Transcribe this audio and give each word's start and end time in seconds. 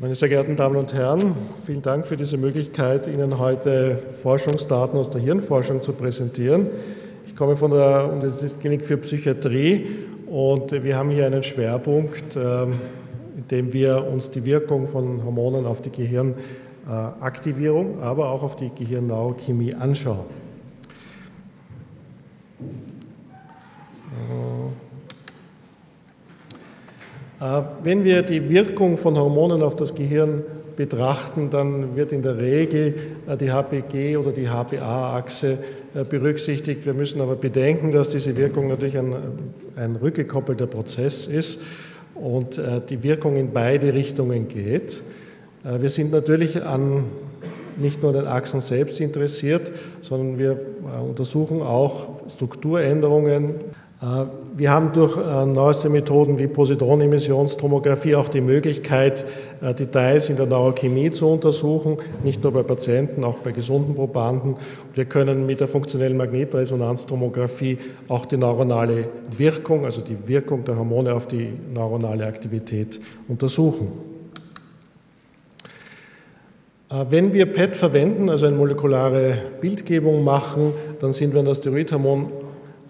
Meine 0.00 0.14
sehr 0.14 0.28
geehrten 0.28 0.54
Damen 0.54 0.76
und 0.76 0.94
Herren, 0.94 1.34
vielen 1.66 1.82
Dank 1.82 2.06
für 2.06 2.16
diese 2.16 2.36
Möglichkeit, 2.36 3.08
Ihnen 3.08 3.40
heute 3.40 3.98
Forschungsdaten 4.12 4.96
aus 4.96 5.10
der 5.10 5.20
Hirnforschung 5.20 5.82
zu 5.82 5.92
präsentieren. 5.92 6.68
Ich 7.26 7.34
komme 7.34 7.56
von 7.56 7.72
der 7.72 8.08
Universitätsklinik 8.12 8.84
für 8.84 8.96
Psychiatrie 8.98 9.88
und 10.28 10.70
wir 10.70 10.96
haben 10.96 11.10
hier 11.10 11.26
einen 11.26 11.42
Schwerpunkt, 11.42 12.36
ähm, 12.36 12.74
in 13.38 13.48
dem 13.48 13.72
wir 13.72 14.06
uns 14.06 14.30
die 14.30 14.44
Wirkung 14.44 14.86
von 14.86 15.24
Hormonen 15.24 15.66
auf 15.66 15.82
die 15.82 15.90
Gehirnaktivierung, 15.90 18.00
aber 18.00 18.30
auch 18.30 18.44
auf 18.44 18.54
die 18.54 18.70
Gehirnneurochemie 18.72 19.74
anschauen. 19.74 20.26
Äh, 27.40 27.62
wenn 27.84 28.04
wir 28.04 28.22
die 28.22 28.48
Wirkung 28.48 28.96
von 28.96 29.16
Hormonen 29.16 29.62
auf 29.62 29.76
das 29.76 29.94
Gehirn 29.94 30.42
betrachten, 30.76 31.50
dann 31.50 31.94
wird 31.94 32.12
in 32.12 32.22
der 32.22 32.38
Regel 32.38 32.94
äh, 33.28 33.36
die 33.36 33.52
HPG 33.52 34.16
oder 34.16 34.32
die 34.32 34.48
HPA-Achse 34.48 35.58
äh, 35.94 36.04
berücksichtigt. 36.04 36.84
Wir 36.84 36.94
müssen 36.94 37.20
aber 37.20 37.36
bedenken, 37.36 37.92
dass 37.92 38.08
diese 38.08 38.36
Wirkung 38.36 38.68
natürlich 38.68 38.98
ein, 38.98 39.14
ein 39.76 39.96
rückgekoppelter 39.96 40.66
Prozess 40.66 41.26
ist 41.26 41.60
und 42.14 42.60
die 42.90 43.04
Wirkung 43.04 43.36
in 43.36 43.52
beide 43.52 43.94
Richtungen 43.94 44.48
geht. 44.48 45.04
Wir 45.62 45.88
sind 45.88 46.10
natürlich 46.10 46.60
an 46.64 47.04
nicht 47.76 48.02
nur 48.02 48.12
den 48.12 48.26
Achsen 48.26 48.60
selbst 48.60 48.98
interessiert, 48.98 49.70
sondern 50.02 50.36
wir 50.36 50.58
untersuchen 51.06 51.62
auch 51.62 52.18
Strukturänderungen 52.34 53.54
wir 54.00 54.70
haben 54.70 54.92
durch 54.92 55.16
äh, 55.16 55.44
neueste 55.44 55.88
Methoden 55.88 56.38
wie 56.38 56.46
Positronemissionstomographie 56.46 58.14
auch 58.14 58.28
die 58.28 58.40
Möglichkeit, 58.40 59.24
äh, 59.60 59.74
Details 59.74 60.30
in 60.30 60.36
der 60.36 60.46
Neurochemie 60.46 61.10
zu 61.10 61.26
untersuchen, 61.28 61.96
nicht 62.22 62.40
nur 62.40 62.52
bei 62.52 62.62
Patienten, 62.62 63.24
auch 63.24 63.38
bei 63.38 63.50
gesunden 63.50 63.96
Probanden. 63.96 64.54
Wir 64.94 65.04
können 65.06 65.46
mit 65.46 65.58
der 65.58 65.66
funktionellen 65.66 66.16
Magnetresonanztomographie 66.16 67.78
auch 68.06 68.26
die 68.26 68.36
neuronale 68.36 69.08
Wirkung, 69.36 69.84
also 69.84 70.00
die 70.00 70.16
Wirkung 70.28 70.64
der 70.64 70.76
Hormone 70.76 71.12
auf 71.12 71.26
die 71.26 71.52
neuronale 71.74 72.24
Aktivität 72.24 73.00
untersuchen. 73.26 73.90
Wenn 77.10 77.34
wir 77.34 77.44
PET 77.44 77.76
verwenden, 77.76 78.30
also 78.30 78.46
eine 78.46 78.56
molekulare 78.56 79.36
Bildgebung 79.60 80.24
machen, 80.24 80.72
dann 81.00 81.12
sind 81.12 81.34
wir 81.34 81.40
an 81.40 81.46
das 81.46 81.58
Steroidhormon 81.58 82.30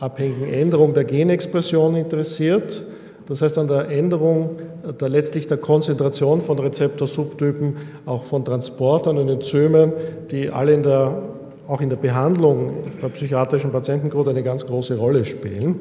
abhängigen 0.01 0.47
Änderung 0.47 0.95
der 0.95 1.05
Genexpression 1.05 1.97
interessiert. 1.97 2.83
Das 3.27 3.43
heißt 3.43 3.59
an 3.59 3.69
der 3.69 3.91
Änderung 3.91 4.59
der 5.01 5.09
letztlich 5.09 5.47
der 5.47 5.59
Konzentration 5.59 6.41
von 6.41 6.59
Rezeptorsubtypen, 6.59 7.77
auch 8.07 8.23
von 8.23 8.45
Transportern 8.45 9.19
und 9.19 9.29
Enzymen, 9.29 9.93
die 10.31 10.49
alle 10.49 10.73
in 10.73 10.83
der, 10.83 11.23
auch 11.67 11.81
in 11.81 11.91
der 11.91 11.97
Behandlung 11.97 12.73
bei 13.01 13.09
psychiatrischen 13.09 13.71
Patientengruppen 13.71 14.31
eine 14.31 14.43
ganz 14.43 14.67
große 14.67 14.97
Rolle 14.97 15.25
spielen. 15.25 15.81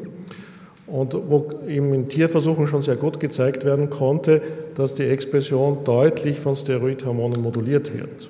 Und 0.87 1.13
wo 1.13 1.49
eben 1.67 1.93
in 1.93 2.07
Tierversuchen 2.07 2.67
schon 2.67 2.81
sehr 2.81 2.95
gut 2.95 3.19
gezeigt 3.19 3.65
werden 3.65 3.89
konnte, 3.89 4.41
dass 4.75 4.95
die 4.95 5.03
Expression 5.03 5.79
deutlich 5.83 6.39
von 6.39 6.55
Steroidhormonen 6.55 7.41
moduliert 7.41 7.91
wird. 7.93 8.29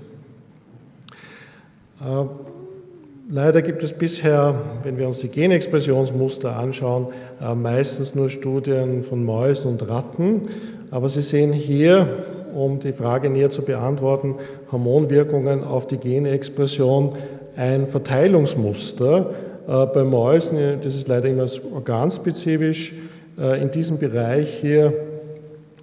Leider 3.29 3.61
gibt 3.61 3.83
es 3.83 3.91
bisher, 3.91 4.55
wenn 4.83 4.97
wir 4.97 5.05
uns 5.05 5.19
die 5.19 5.27
Genexpressionsmuster 5.27 6.55
anschauen, 6.55 7.07
äh, 7.41 7.53
meistens 7.55 8.15
nur 8.15 8.29
Studien 8.29 9.03
von 9.03 9.25
Mäusen 9.25 9.71
und 9.71 9.89
Ratten. 9.89 10.43
Aber 10.91 11.09
Sie 11.09 11.21
sehen 11.21 11.51
hier, 11.51 12.07
um 12.55 12.79
die 12.79 12.93
Frage 12.93 13.29
näher 13.29 13.51
zu 13.51 13.63
beantworten, 13.63 14.35
Hormonwirkungen 14.71 15.65
auf 15.65 15.87
die 15.87 15.97
Genexpression 15.97 17.17
ein 17.57 17.87
Verteilungsmuster. 17.87 19.31
Äh, 19.67 19.85
bei 19.87 20.05
Mäusen, 20.05 20.79
das 20.81 20.95
ist 20.95 21.09
leider 21.09 21.27
immer 21.27 21.47
organspezifisch, 21.73 22.93
äh, 23.37 23.61
in 23.61 23.71
diesem 23.71 23.99
Bereich 23.99 24.53
hier 24.61 24.93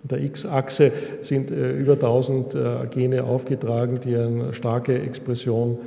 der 0.03 0.23
X-Achse 0.23 0.93
sind 1.23 1.51
über 1.51 1.95
1000 1.95 2.55
Gene 2.91 3.25
aufgetragen, 3.25 4.01
die 4.05 4.15
eine 4.15 4.53
starke 4.53 5.01
Expression 5.01 5.79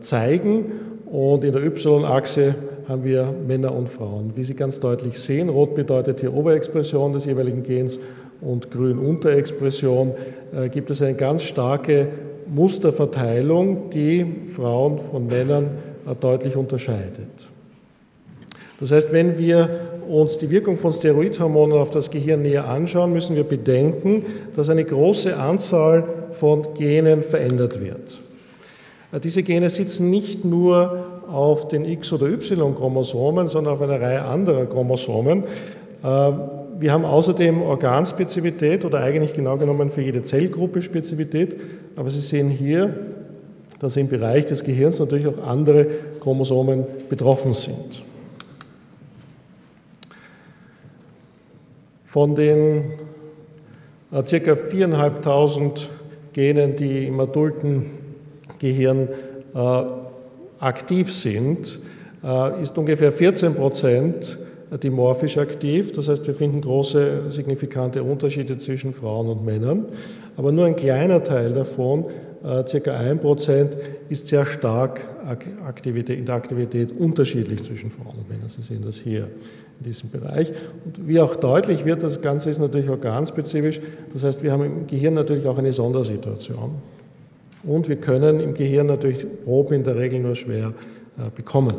zeigen. 0.00 0.66
Und 1.06 1.44
in 1.44 1.52
der 1.52 1.62
Y-Achse 1.62 2.54
haben 2.88 3.04
wir 3.04 3.32
Männer 3.46 3.74
und 3.74 3.88
Frauen. 3.88 4.32
Wie 4.34 4.44
Sie 4.44 4.54
ganz 4.54 4.80
deutlich 4.80 5.18
sehen, 5.18 5.48
rot 5.48 5.74
bedeutet 5.74 6.20
hier 6.20 6.34
Oberexpression 6.34 7.12
des 7.12 7.24
jeweiligen 7.24 7.62
Gens 7.62 7.98
und 8.40 8.70
grün 8.70 8.98
Unterexpression, 8.98 10.12
äh, 10.54 10.68
gibt 10.68 10.90
es 10.90 11.02
eine 11.02 11.14
ganz 11.14 11.42
starke 11.42 12.08
Musterverteilung, 12.46 13.90
die 13.90 14.26
Frauen 14.54 14.98
von 14.98 15.26
Männern 15.26 15.70
äh, 16.06 16.14
deutlich 16.14 16.56
unterscheidet. 16.56 17.48
Das 18.80 18.90
heißt, 18.90 19.12
wenn 19.12 19.38
wir 19.38 19.68
uns 20.08 20.38
die 20.38 20.50
Wirkung 20.50 20.76
von 20.76 20.92
Steroidhormonen 20.92 21.76
auf 21.76 21.90
das 21.90 22.10
Gehirn 22.10 22.42
näher 22.42 22.66
anschauen, 22.66 23.12
müssen 23.12 23.36
wir 23.36 23.44
bedenken, 23.44 24.24
dass 24.56 24.70
eine 24.70 24.84
große 24.84 25.36
Anzahl 25.36 26.04
von 26.32 26.74
Genen 26.74 27.22
verändert 27.22 27.80
wird. 27.80 28.20
Äh, 29.12 29.20
diese 29.20 29.42
Gene 29.42 29.68
sitzen 29.68 30.10
nicht 30.10 30.44
nur 30.44 31.22
auf 31.28 31.68
den 31.68 31.84
X- 31.84 32.12
oder 32.12 32.26
Y-Chromosomen, 32.26 33.48
sondern 33.48 33.74
auf 33.74 33.82
einer 33.82 34.00
Reihe 34.00 34.22
anderer 34.22 34.66
Chromosomen. 34.66 35.44
Äh, 36.02 36.32
wir 36.78 36.92
haben 36.92 37.04
außerdem 37.04 37.60
Organspezifität 37.62 38.84
oder 38.84 39.00
eigentlich 39.00 39.34
genau 39.34 39.56
genommen 39.58 39.90
für 39.90 40.00
jede 40.00 40.22
Zellgruppe 40.22 40.82
Spezifität. 40.82 41.60
Aber 41.96 42.08
Sie 42.10 42.20
sehen 42.20 42.48
hier, 42.48 42.94
dass 43.78 43.96
im 43.96 44.08
Bereich 44.08 44.46
des 44.46 44.64
Gehirns 44.64 44.98
natürlich 44.98 45.26
auch 45.26 45.46
andere 45.46 45.86
Chromosomen 46.20 46.84
betroffen 47.08 47.54
sind. 47.54 48.02
Von 52.04 52.34
den 52.34 52.92
äh, 54.10 54.24
circa 54.26 54.52
4.500 54.52 55.88
Genen, 56.32 56.76
die 56.76 57.06
im 57.06 57.20
adulten 57.20 57.99
Gehirn 58.60 59.08
äh, 59.54 59.82
aktiv 60.60 61.12
sind, 61.12 61.80
äh, 62.22 62.62
ist 62.62 62.78
ungefähr 62.78 63.12
14 63.12 63.54
Prozent 63.54 64.38
dimorphisch 64.82 65.36
aktiv. 65.38 65.92
Das 65.92 66.08
heißt, 66.08 66.24
wir 66.26 66.34
finden 66.34 66.60
große 66.60 67.30
signifikante 67.30 68.04
Unterschiede 68.04 68.56
zwischen 68.58 68.92
Frauen 68.92 69.28
und 69.28 69.44
Männern. 69.44 69.86
Aber 70.36 70.52
nur 70.52 70.66
ein 70.66 70.76
kleiner 70.76 71.24
Teil 71.24 71.52
davon, 71.52 72.04
äh, 72.44 72.66
circa 72.66 72.96
ein 72.96 73.18
Prozent, 73.18 73.76
ist 74.08 74.28
sehr 74.28 74.46
stark 74.46 75.00
Aktivität, 75.64 76.18
in 76.18 76.26
der 76.26 76.36
Aktivität 76.36 76.92
unterschiedlich 76.92 77.62
zwischen 77.62 77.90
Frauen 77.90 78.18
und 78.18 78.28
Männern. 78.28 78.48
Sie 78.48 78.62
sehen 78.62 78.82
das 78.84 78.96
hier 78.96 79.28
in 79.78 79.84
diesem 79.84 80.10
Bereich. 80.10 80.52
Und 80.84 81.08
wie 81.08 81.20
auch 81.20 81.36
deutlich 81.36 81.84
wird, 81.84 82.02
das 82.02 82.20
Ganze 82.20 82.50
ist 82.50 82.58
natürlich 82.58 82.88
organspezifisch. 82.88 83.80
Das 84.12 84.24
heißt, 84.24 84.42
wir 84.42 84.52
haben 84.52 84.64
im 84.64 84.86
Gehirn 84.86 85.14
natürlich 85.14 85.46
auch 85.46 85.58
eine 85.58 85.72
Sondersituation. 85.72 86.76
Und 87.62 87.88
wir 87.88 87.96
können 87.96 88.40
im 88.40 88.54
Gehirn 88.54 88.86
natürlich 88.86 89.26
Proben 89.44 89.74
in 89.74 89.84
der 89.84 89.96
Regel 89.96 90.20
nur 90.20 90.34
schwer 90.34 90.72
äh, 91.18 91.30
bekommen. 91.34 91.74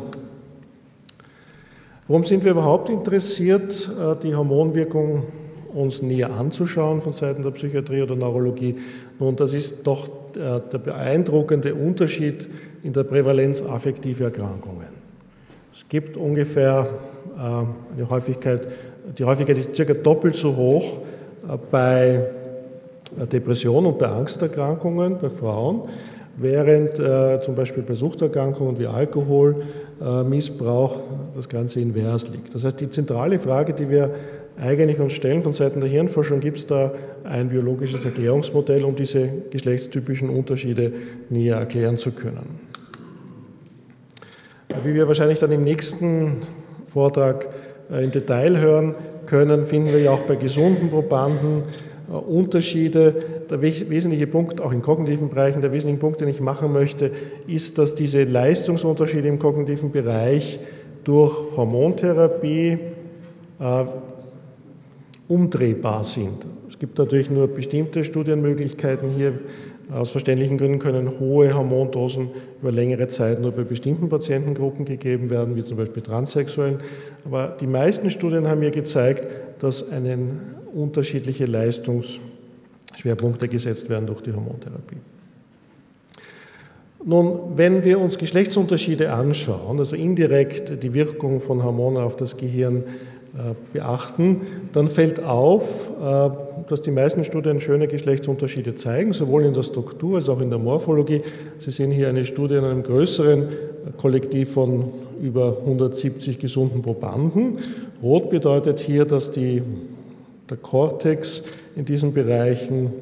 Warum 2.06 2.24
sind 2.24 2.44
wir 2.44 2.52
überhaupt 2.52 2.88
interessiert, 2.88 3.90
äh, 4.00 4.14
die 4.22 4.34
Hormonwirkung 4.34 5.24
uns 5.74 6.02
näher 6.02 6.30
anzuschauen 6.30 7.00
von 7.00 7.14
Seiten 7.14 7.42
der 7.42 7.50
Psychiatrie 7.50 8.02
oder 8.02 8.14
Neurologie? 8.14 8.76
Nun, 9.18 9.34
das 9.34 9.54
ist 9.54 9.84
doch 9.86 10.06
äh, 10.36 10.60
der 10.72 10.78
beeindruckende 10.78 11.74
Unterschied 11.74 12.48
in 12.84 12.92
der 12.92 13.02
Prävalenz 13.02 13.60
affektiver 13.60 14.26
Erkrankungen. 14.26 15.02
Es 15.74 15.88
gibt 15.88 16.16
ungefähr 16.16 16.86
eine 17.38 18.10
Häufigkeit, 18.10 18.68
die 19.16 19.24
Häufigkeit 19.24 19.56
ist 19.56 19.74
circa 19.74 19.94
doppelt 19.94 20.36
so 20.36 20.54
hoch 20.54 20.98
bei 21.70 22.28
Depression 23.32 23.86
und 23.86 23.98
bei 23.98 24.06
Angsterkrankungen 24.06 25.18
bei 25.20 25.28
Frauen, 25.28 25.82
während 26.36 26.98
äh, 26.98 27.40
zum 27.42 27.54
Beispiel 27.54 27.82
bei 27.82 27.94
Suchterkrankungen 27.94 28.78
wie 28.78 28.86
Alkoholmissbrauch 28.86 30.96
äh, 30.96 31.00
das 31.34 31.48
Ganze 31.48 31.80
invers 31.80 32.28
liegt. 32.28 32.54
Das 32.54 32.64
heißt, 32.64 32.80
die 32.80 32.90
zentrale 32.90 33.38
Frage, 33.38 33.74
die 33.74 33.90
wir 33.90 34.10
eigentlich 34.60 35.00
uns 35.00 35.14
stellen 35.14 35.42
von 35.42 35.52
Seiten 35.52 35.80
der 35.80 35.88
Hirnforschung, 35.88 36.40
gibt 36.40 36.58
es 36.58 36.66
da 36.66 36.92
ein 37.24 37.48
biologisches 37.48 38.04
Erklärungsmodell, 38.04 38.84
um 38.84 38.96
diese 38.96 39.28
geschlechtstypischen 39.50 40.28
Unterschiede 40.28 40.92
näher 41.30 41.56
erklären 41.56 41.98
zu 41.98 42.12
können. 42.12 42.60
Wie 44.84 44.94
wir 44.94 45.06
wahrscheinlich 45.06 45.38
dann 45.38 45.52
im 45.52 45.64
nächsten 45.64 46.38
Vortrag 46.86 47.48
äh, 47.90 48.04
im 48.04 48.10
Detail 48.10 48.58
hören 48.58 48.94
können, 49.26 49.66
finden 49.66 49.92
wir 49.92 50.00
ja 50.00 50.10
auch 50.10 50.22
bei 50.22 50.36
gesunden 50.36 50.90
Probanden 50.90 51.62
Unterschiede. 52.08 53.14
Der 53.50 53.60
wesentliche 53.60 54.26
Punkt, 54.26 54.60
auch 54.60 54.72
in 54.72 54.82
kognitiven 54.82 55.28
Bereichen, 55.28 55.60
der 55.60 55.72
wesentliche 55.72 56.00
Punkt, 56.00 56.20
den 56.20 56.28
ich 56.28 56.40
machen 56.40 56.72
möchte, 56.72 57.10
ist, 57.46 57.78
dass 57.78 57.94
diese 57.94 58.24
Leistungsunterschiede 58.24 59.28
im 59.28 59.38
kognitiven 59.38 59.90
Bereich 59.90 60.58
durch 61.04 61.34
Hormontherapie 61.56 62.78
äh, 63.60 63.84
umdrehbar 65.28 66.04
sind. 66.04 66.44
Es 66.68 66.78
gibt 66.78 66.98
natürlich 66.98 67.30
nur 67.30 67.48
bestimmte 67.48 68.04
Studienmöglichkeiten 68.04 69.08
hier. 69.08 69.34
Aus 69.92 70.10
verständlichen 70.10 70.56
Gründen 70.56 70.78
können 70.78 71.20
hohe 71.20 71.54
Hormondosen 71.54 72.30
über 72.62 72.72
längere 72.72 73.08
Zeit 73.08 73.40
nur 73.40 73.52
bei 73.52 73.62
bestimmten 73.62 74.08
Patientengruppen 74.08 74.84
gegeben 74.86 75.28
werden, 75.28 75.54
wie 75.54 75.64
zum 75.64 75.76
Beispiel 75.76 76.02
Transsexuellen. 76.02 76.80
Aber 77.26 77.54
die 77.60 77.66
meisten 77.66 78.10
Studien 78.10 78.48
haben 78.48 78.60
mir 78.60 78.70
gezeigt, 78.70 79.26
dass 79.58 79.90
einen 79.90 80.40
unterschiedliche 80.74 81.46
Leistungsschwerpunkte 81.46 83.48
gesetzt 83.48 83.88
werden 83.88 84.06
durch 84.06 84.22
die 84.22 84.32
Hormontherapie. 84.32 84.98
Nun, 87.04 87.56
wenn 87.56 87.84
wir 87.84 87.98
uns 87.98 88.16
Geschlechtsunterschiede 88.16 89.12
anschauen, 89.12 89.78
also 89.78 89.96
indirekt 89.96 90.82
die 90.82 90.94
Wirkung 90.94 91.40
von 91.40 91.64
Hormonen 91.64 92.00
auf 92.00 92.16
das 92.16 92.36
Gehirn 92.36 92.84
äh, 93.34 93.54
beachten, 93.72 94.42
dann 94.72 94.88
fällt 94.88 95.24
auf, 95.24 95.90
äh, 96.00 96.30
dass 96.68 96.82
die 96.82 96.92
meisten 96.92 97.24
Studien 97.24 97.60
schöne 97.60 97.88
Geschlechtsunterschiede 97.88 98.76
zeigen, 98.76 99.14
sowohl 99.14 99.44
in 99.44 99.54
der 99.54 99.62
Struktur 99.62 100.16
als 100.16 100.28
auch 100.28 100.40
in 100.40 100.50
der 100.50 100.58
Morphologie. 100.58 101.22
Sie 101.58 101.70
sehen 101.70 101.90
hier 101.90 102.08
eine 102.08 102.24
Studie 102.24 102.56
in 102.56 102.64
einem 102.64 102.82
größeren 102.82 103.48
Kollektiv 103.96 104.52
von 104.52 104.92
über 105.20 105.58
170 105.60 106.38
gesunden 106.38 106.82
Probanden. 106.82 107.58
Rot 108.02 108.30
bedeutet 108.30 108.80
hier, 108.80 109.06
dass 109.06 109.30
die, 109.30 109.62
der 110.48 110.56
Kortex 110.56 111.44
in 111.76 111.84
diesen 111.84 112.12
Bereichen 112.12 112.92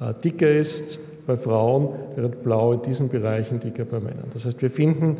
äh, 0.00 0.14
dicker 0.22 0.50
ist 0.50 0.98
bei 1.26 1.36
Frauen, 1.36 1.90
während 2.16 2.42
blau 2.42 2.72
in 2.72 2.82
diesen 2.82 3.08
Bereichen 3.08 3.60
dicker 3.60 3.84
bei 3.84 4.00
Männern. 4.00 4.30
Das 4.32 4.44
heißt, 4.44 4.60
wir 4.60 4.70
finden 4.70 5.18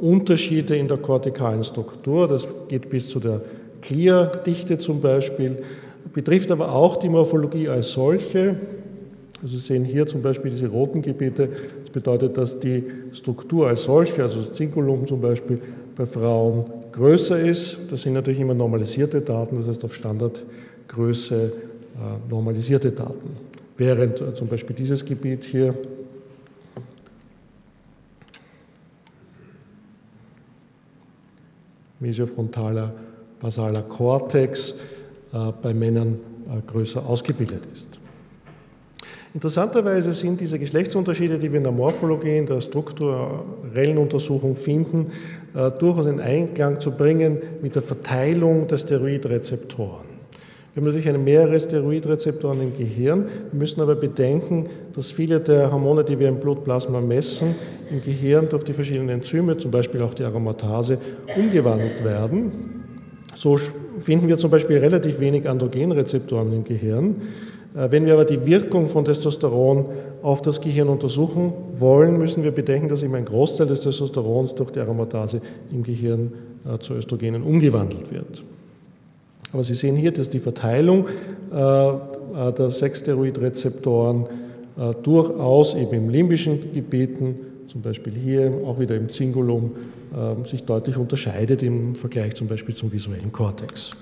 Unterschiede 0.00 0.76
in 0.76 0.88
der 0.88 0.96
kortikalen 0.96 1.62
Struktur. 1.62 2.26
Das 2.26 2.48
geht 2.68 2.88
bis 2.88 3.10
zu 3.10 3.20
der 3.20 3.42
Clear-Dichte 3.82 4.78
zum 4.78 5.00
Beispiel, 5.00 5.58
betrifft 6.12 6.50
aber 6.50 6.72
auch 6.72 6.96
die 6.96 7.10
Morphologie 7.10 7.68
als 7.68 7.92
solche. 7.92 8.56
Also 9.42 9.56
Sie 9.56 9.62
sehen 9.62 9.84
hier 9.84 10.06
zum 10.06 10.22
Beispiel 10.22 10.50
diese 10.50 10.68
roten 10.68 11.02
Gebiete. 11.02 11.50
Das 11.80 11.90
bedeutet, 11.90 12.38
dass 12.38 12.60
die 12.60 12.84
Struktur 13.12 13.68
als 13.68 13.82
solche, 13.82 14.22
also 14.22 14.40
das 14.40 14.52
Zingulum 14.52 15.06
zum 15.06 15.20
Beispiel, 15.20 15.60
bei 15.96 16.06
Frauen 16.06 16.64
größer 16.94 17.40
ist. 17.40 17.78
Das 17.90 18.02
sind 18.02 18.14
natürlich 18.14 18.40
immer 18.40 18.54
normalisierte 18.54 19.20
Daten, 19.20 19.58
das 19.58 19.68
heißt 19.68 19.84
auf 19.84 19.94
Standardgröße 19.94 21.44
äh, 21.44 22.30
normalisierte 22.30 22.92
Daten. 22.92 23.36
Während 23.76 24.20
äh, 24.20 24.34
zum 24.34 24.48
Beispiel 24.48 24.76
dieses 24.76 25.04
Gebiet 25.04 25.44
hier 25.44 25.74
mesiofrontaler 32.00 32.92
basaler 33.40 33.82
Kortex 33.82 34.80
äh, 35.32 35.52
bei 35.62 35.74
Männern 35.74 36.18
größer 36.66 37.04
ausgebildet 37.04 37.62
ist. 37.72 37.98
Interessanterweise 39.34 40.12
sind 40.12 40.40
diese 40.40 40.60
Geschlechtsunterschiede, 40.60 41.40
die 41.40 41.50
wir 41.50 41.58
in 41.58 41.64
der 41.64 41.72
Morphologie, 41.72 42.38
in 42.38 42.46
der 42.46 42.60
strukturellen 42.60 43.98
Untersuchung 43.98 44.54
finden, 44.54 45.10
äh, 45.56 45.72
durchaus 45.72 46.06
in 46.06 46.20
Einklang 46.20 46.78
zu 46.78 46.92
bringen 46.92 47.38
mit 47.60 47.74
der 47.74 47.82
Verteilung 47.82 48.68
der 48.68 48.78
Steroidrezeptoren. 48.78 50.14
Wir 50.72 50.80
haben 50.80 50.86
natürlich 50.86 51.08
eine 51.08 51.18
mehrere 51.18 51.58
Steroidrezeptoren 51.58 52.60
im 52.60 52.78
Gehirn. 52.78 53.26
Wir 53.50 53.58
müssen 53.58 53.80
aber 53.80 53.96
bedenken, 53.96 54.68
dass 54.92 55.10
viele 55.10 55.40
der 55.40 55.72
Hormone, 55.72 56.04
die 56.04 56.16
wir 56.16 56.28
im 56.28 56.38
Blutplasma 56.38 57.00
messen, 57.00 57.56
im 57.90 58.04
Gehirn 58.04 58.48
durch 58.48 58.62
die 58.62 58.72
verschiedenen 58.72 59.08
Enzyme, 59.08 59.56
zum 59.56 59.72
Beispiel 59.72 60.00
auch 60.02 60.14
die 60.14 60.22
Aromatase, 60.22 60.98
umgewandelt 61.36 62.04
werden. 62.04 62.52
So 63.34 63.56
finden 63.98 64.28
wir 64.28 64.38
zum 64.38 64.52
Beispiel 64.52 64.78
relativ 64.78 65.18
wenig 65.18 65.48
Androgenrezeptoren 65.48 66.52
im 66.52 66.62
Gehirn. 66.62 67.16
Äh, 67.74 67.90
wenn 67.90 68.06
wir 68.06 68.14
aber 68.14 68.24
die 68.24 68.44
Wirkung 68.46 68.88
von 68.88 69.04
Testosteron 69.04 69.86
auf 70.22 70.42
das 70.42 70.60
Gehirn 70.60 70.88
untersuchen 70.88 71.52
wollen, 71.74 72.18
müssen 72.18 72.42
wir 72.44 72.52
bedenken, 72.52 72.88
dass 72.88 73.02
eben 73.02 73.14
ein 73.14 73.24
Großteil 73.24 73.66
des 73.66 73.80
Testosterons 73.80 74.54
durch 74.54 74.70
die 74.70 74.80
Aromatase 74.80 75.40
im 75.72 75.82
Gehirn 75.82 76.32
äh, 76.64 76.78
zu 76.78 76.94
Östrogenen 76.94 77.42
umgewandelt 77.42 78.12
wird. 78.12 78.42
Aber 79.52 79.62
Sie 79.62 79.74
sehen 79.74 79.96
hier, 79.96 80.12
dass 80.12 80.30
die 80.30 80.40
Verteilung 80.40 81.06
äh, 81.06 81.92
der 82.52 82.70
Sexsteroidrezeptoren 82.70 84.26
durchaus 85.04 85.76
eben 85.76 85.92
im 85.92 86.10
limbischen 86.10 86.72
Gebieten, 86.72 87.36
zum 87.68 87.80
Beispiel 87.80 88.12
hier 88.12 88.52
auch 88.66 88.80
wieder 88.80 88.96
im 88.96 89.08
Zingulum, 89.08 89.70
sich 90.46 90.64
deutlich 90.64 90.96
unterscheidet 90.96 91.62
im 91.62 91.94
Vergleich 91.94 92.34
zum 92.34 92.48
Beispiel 92.48 92.74
zum 92.74 92.90
visuellen 92.90 93.30
Kortex. 93.30 93.92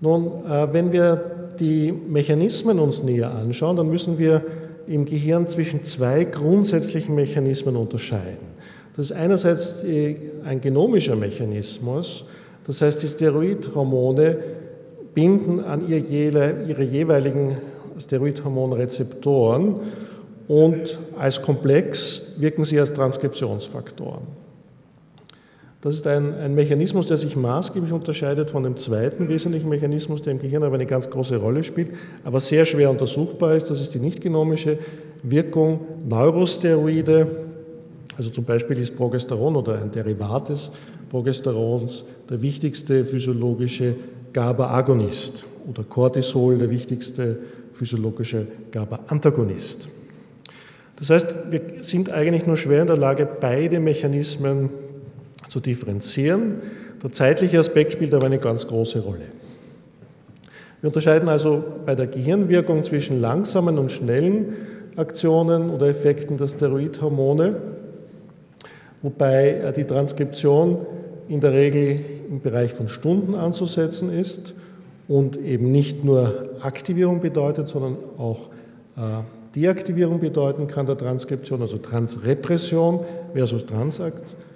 Nun, 0.00 0.30
wenn 0.72 0.92
wir 0.92 1.50
die 1.58 1.92
Mechanismen 1.92 2.78
uns 2.78 3.02
näher 3.02 3.34
anschauen, 3.34 3.76
dann 3.76 3.90
müssen 3.90 4.18
wir 4.18 4.42
im 4.86 5.04
Gehirn 5.04 5.46
zwischen 5.46 5.84
zwei 5.84 6.24
grundsätzlichen 6.24 7.14
Mechanismen 7.14 7.76
unterscheiden. 7.76 8.48
Das 8.96 9.10
ist 9.10 9.16
einerseits 9.16 9.84
ein 10.44 10.60
genomischer 10.60 11.16
Mechanismus, 11.16 12.24
das 12.66 12.82
heißt, 12.82 13.02
die 13.02 13.08
Steroidhormone 13.08 14.38
binden 15.14 15.60
an 15.60 15.88
ihre 15.88 16.82
jeweiligen 16.82 17.56
Steroidhormonrezeptoren 17.98 19.76
und 20.48 20.98
als 21.16 21.42
Komplex 21.42 22.34
wirken 22.38 22.64
sie 22.64 22.80
als 22.80 22.94
Transkriptionsfaktoren. 22.94 24.22
Das 25.82 25.94
ist 25.94 26.06
ein, 26.06 26.34
ein, 26.34 26.54
Mechanismus, 26.54 27.06
der 27.06 27.16
sich 27.16 27.36
maßgeblich 27.36 27.92
unterscheidet 27.92 28.50
von 28.50 28.62
dem 28.62 28.76
zweiten 28.76 29.28
wesentlichen 29.28 29.68
Mechanismus, 29.68 30.20
der 30.20 30.32
im 30.32 30.38
Gehirn 30.38 30.62
aber 30.62 30.74
eine 30.74 30.86
ganz 30.86 31.08
große 31.08 31.36
Rolle 31.36 31.62
spielt, 31.62 31.92
aber 32.22 32.40
sehr 32.40 32.66
schwer 32.66 32.90
untersuchbar 32.90 33.54
ist. 33.54 33.70
Das 33.70 33.80
ist 33.80 33.94
die 33.94 33.98
nicht 33.98 34.20
genomische 34.20 34.78
Wirkung 35.22 35.80
Neurosteroide 36.06 37.48
also 38.20 38.28
zum 38.28 38.44
Beispiel 38.44 38.78
ist 38.78 38.98
Progesteron 38.98 39.56
oder 39.56 39.80
ein 39.80 39.90
Derivat 39.90 40.50
des 40.50 40.70
Progesterons 41.08 42.04
der 42.28 42.42
wichtigste 42.42 43.06
physiologische 43.06 43.94
GABA-Agonist 44.34 45.44
oder 45.66 45.84
Cortisol 45.84 46.58
der 46.58 46.68
wichtigste 46.68 47.38
physiologische 47.72 48.46
GABA-Antagonist. 48.72 49.88
Das 50.98 51.08
heißt, 51.08 51.28
wir 51.48 51.62
sind 51.80 52.10
eigentlich 52.10 52.46
nur 52.46 52.58
schwer 52.58 52.82
in 52.82 52.88
der 52.88 52.98
Lage, 52.98 53.26
beide 53.40 53.80
Mechanismen 53.80 54.68
zu 55.50 55.60
differenzieren. 55.60 56.62
Der 57.02 57.12
zeitliche 57.12 57.58
Aspekt 57.58 57.92
spielt 57.92 58.14
aber 58.14 58.26
eine 58.26 58.38
ganz 58.38 58.66
große 58.66 59.00
Rolle. 59.00 59.26
Wir 60.80 60.88
unterscheiden 60.88 61.28
also 61.28 61.62
bei 61.84 61.94
der 61.94 62.06
Gehirnwirkung 62.06 62.82
zwischen 62.84 63.20
langsamen 63.20 63.78
und 63.78 63.92
schnellen 63.92 64.56
Aktionen 64.96 65.68
oder 65.68 65.88
Effekten 65.88 66.38
der 66.38 66.46
Steroidhormone 66.46 67.56
wobei 69.02 69.50
äh, 69.50 69.72
die 69.72 69.84
Transkription 69.84 70.86
in 71.28 71.40
der 71.40 71.52
Regel 71.52 72.00
im 72.28 72.40
Bereich 72.40 72.72
von 72.72 72.88
Stunden 72.88 73.34
anzusetzen 73.34 74.12
ist 74.12 74.54
und 75.08 75.36
eben 75.36 75.70
nicht 75.70 76.04
nur 76.04 76.50
Aktivierung 76.62 77.20
bedeutet, 77.20 77.68
sondern 77.68 77.96
auch 78.18 78.48
äh, 78.96 79.00
Deaktivierung 79.54 80.20
bedeuten 80.20 80.68
kann 80.68 80.86
der 80.86 80.96
Transkription, 80.96 81.60
also 81.60 81.78
Transrepression 81.78 83.00
versus 83.34 83.66
Transaktivation, 83.66 84.49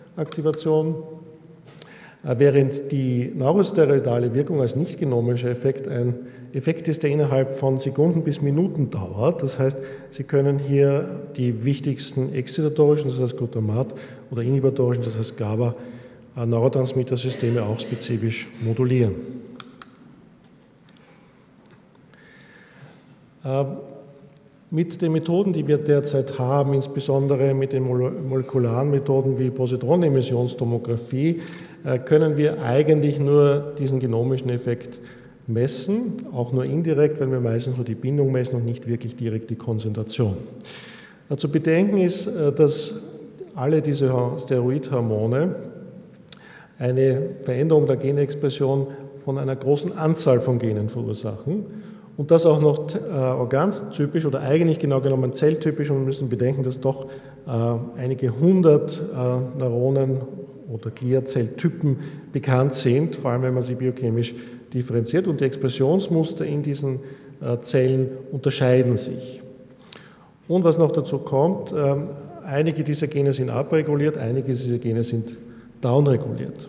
äh, 2.25 2.35
während 2.39 2.93
die 2.93 3.33
neurosteroidale 3.35 4.35
Wirkung 4.35 4.61
als 4.61 4.77
nicht 4.77 4.99
genomischer 4.99 5.51
Effekt 5.51 5.89
ein 5.89 6.15
Effekt 6.53 6.87
ist, 6.87 7.03
der 7.03 7.11
innerhalb 7.11 7.53
von 7.53 7.81
Sekunden 7.81 8.23
bis 8.23 8.41
Minuten 8.41 8.89
dauert. 8.91 9.43
Das 9.43 9.59
heißt, 9.59 9.77
Sie 10.13 10.23
können 10.23 10.59
hier 10.59 11.23
die 11.37 11.65
wichtigsten 11.65 12.33
exzitatorischen, 12.33 13.11
das 13.11 13.19
heißt 13.19 13.37
Glutamat, 13.37 13.89
oder 14.31 14.43
inhibitorischen, 14.43 15.03
das 15.03 15.19
heißt 15.19 15.37
GABA, 15.37 15.75
äh, 16.37 16.47
Neurotransmittersysteme 16.47 17.63
auch 17.63 17.81
spezifisch 17.81 18.49
modulieren. 18.63 19.15
Mit 24.75 25.01
den 25.01 25.13
Methoden, 25.13 25.53
die 25.53 25.69
wir 25.69 25.79
derzeit 25.79 26.37
haben, 26.41 26.75
insbesondere 26.75 27.55
mit 27.55 27.73
den 27.73 27.85
molekularen 27.85 28.91
Methoden 28.91 29.39
wie 29.39 29.51
Positronemissionstomographie, 29.51 31.43
äh, 31.85 32.01
können 32.01 32.37
wir 32.37 32.61
eigentlich 32.61 33.21
nur 33.21 33.73
diesen 33.79 34.01
genomischen 34.01 34.51
Effekt 34.51 34.99
messen, 35.47 36.15
auch 36.33 36.53
nur 36.53 36.65
indirekt, 36.65 37.21
weil 37.21 37.31
wir 37.31 37.39
meistens 37.39 37.77
nur 37.77 37.85
die 37.85 37.95
Bindung 37.95 38.33
messen 38.33 38.57
und 38.57 38.65
nicht 38.65 38.89
wirklich 38.89 39.15
direkt 39.15 39.49
die 39.51 39.55
Konzentration. 39.55 40.39
Zu 41.37 41.49
bedenken 41.53 41.99
ist, 41.99 42.27
äh, 42.27 42.51
dass 42.51 43.01
alle 43.55 43.81
diese 43.81 44.13
Steroidhormone 44.41 45.55
eine 46.81 47.23
Veränderung 47.45 47.87
der 47.87 47.95
Genexpression 47.95 48.89
von 49.25 49.39
einer 49.39 49.55
großen 49.55 49.97
Anzahl 49.97 50.41
von 50.41 50.59
Genen 50.59 50.89
verursachen 50.89 51.65
und 52.17 52.31
das 52.31 52.47
auch 52.47 52.61
noch 52.61 52.95
äh, 52.95 52.99
organtypisch 53.13 54.25
oder 54.25 54.41
eigentlich 54.41 54.79
genau 54.79 55.01
genommen 55.01 55.33
zelltypisch 55.33 55.91
und 55.91 55.99
wir 55.99 56.07
müssen 56.07 56.29
bedenken, 56.29 56.63
dass 56.63 56.81
doch 56.81 57.07
äh, 57.47 57.99
einige 57.99 58.39
hundert 58.39 59.01
äh, 59.01 59.59
Neuronen 59.59 60.21
oder 60.73 60.91
Gliazelltypen 60.91 61.99
bekannt 62.33 62.75
sind, 62.75 63.17
vor 63.17 63.33
allem 63.33 63.43
wenn 63.43 63.55
man 63.55 63.63
sie 63.63 63.75
biochemisch 63.75 64.35
differenziert 64.73 65.27
und 65.27 65.41
die 65.41 65.45
Expressionsmuster 65.45 66.45
in 66.45 66.63
diesen 66.63 67.01
äh, 67.41 67.59
Zellen 67.61 68.09
unterscheiden 68.33 68.97
sich. 68.97 69.41
Und 70.47 70.65
was 70.65 70.79
noch 70.79 70.93
dazu 70.93 71.19
kommt, 71.19 71.73
ähm, 71.73 72.09
einige 72.45 72.85
dieser 72.85 73.07
Gene 73.07 73.33
sind 73.33 73.51
abreguliert, 73.51 74.19
einige 74.19 74.53
dieser 74.53 74.79
Gene 74.79 75.03
sind 75.03 75.39
downreguliert. 75.81 76.69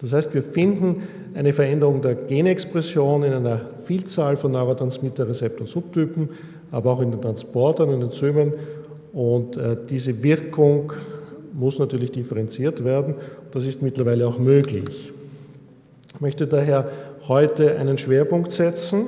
Das 0.00 0.12
heißt, 0.12 0.34
wir 0.34 0.42
finden 0.42 1.02
eine 1.34 1.52
Veränderung 1.52 2.02
der 2.02 2.14
Genexpression 2.14 3.22
in 3.22 3.32
einer 3.32 3.60
Vielzahl 3.76 4.36
von 4.36 4.52
Neurotransmitter-Rezeptor-Subtypen, 4.52 6.28
aber 6.70 6.92
auch 6.92 7.00
in 7.00 7.10
den 7.10 7.20
Transportern 7.20 7.90
und 7.90 8.02
Enzymen. 8.02 8.54
Und 9.12 9.56
äh, 9.56 9.76
diese 9.88 10.22
Wirkung 10.22 10.92
muss 11.52 11.78
natürlich 11.78 12.12
differenziert 12.12 12.84
werden. 12.84 13.14
Das 13.52 13.64
ist 13.64 13.82
mittlerweile 13.82 14.26
auch 14.26 14.38
möglich. 14.38 15.12
Ich 16.14 16.20
möchte 16.20 16.46
daher 16.46 16.88
heute 17.28 17.78
einen 17.78 17.98
Schwerpunkt 17.98 18.52
setzen, 18.52 19.04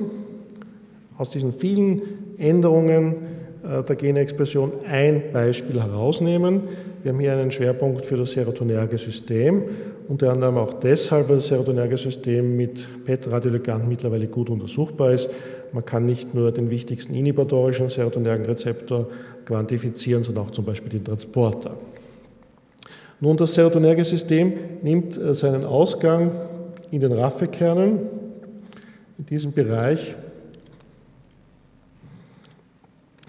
aus 1.17 1.29
diesen 1.29 1.53
vielen 1.53 2.01
Änderungen 2.37 3.15
der 3.65 3.95
Genexpression 3.95 4.71
ein 4.87 5.31
Beispiel 5.33 5.81
herausnehmen. 5.81 6.63
Wir 7.03 7.11
haben 7.11 7.19
hier 7.19 7.33
einen 7.33 7.51
Schwerpunkt 7.51 8.05
für 8.05 8.17
das 8.17 8.31
serotonerge 8.31 8.97
System, 8.97 9.63
unter 10.07 10.31
anderem 10.31 10.57
auch 10.57 10.73
deshalb, 10.73 11.29
weil 11.29 11.37
das 11.37 11.47
serotonerge 11.47 11.97
System 11.97 12.55
mit 12.55 12.87
PET-Radioliganten 13.05 13.89
mittlerweile 13.89 14.27
gut 14.27 14.49
untersuchbar 14.49 15.13
ist. 15.13 15.29
Man 15.71 15.83
kann 15.83 16.05
nicht 16.05 16.33
nur 16.33 16.51
den 16.51 16.69
wichtigsten 16.69 17.15
inhibitorischen 17.15 17.89
serotonergen 17.89 18.45
Rezeptor 18.45 19.07
quantifizieren, 19.45 20.23
sondern 20.23 20.45
auch 20.45 20.51
zum 20.51 20.65
Beispiel 20.65 20.89
den 20.89 21.03
Transporter. 21.03 21.77
Nun, 23.19 23.37
das 23.37 23.53
serotonerge 23.53 24.03
System 24.03 24.53
nimmt 24.81 25.17
äh, 25.17 25.33
seinen 25.33 25.63
Ausgang 25.63 26.31
in 26.91 27.01
den 27.01 27.11
Raffelkernen. 27.11 27.99
In 29.17 29.25
diesem 29.25 29.53
Bereich 29.53 30.15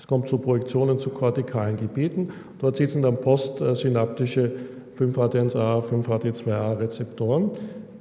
es 0.06 0.08
kommt 0.08 0.28
zu 0.28 0.38
Projektionen 0.38 1.00
zu 1.00 1.10
kortikalen 1.10 1.76
Gebieten. 1.76 2.28
Dort 2.60 2.76
sitzen 2.76 3.02
dann 3.02 3.16
postsynaptische 3.16 4.52
5-HT1A, 4.96 5.82
5-HT2A-Rezeptoren, 5.82 7.50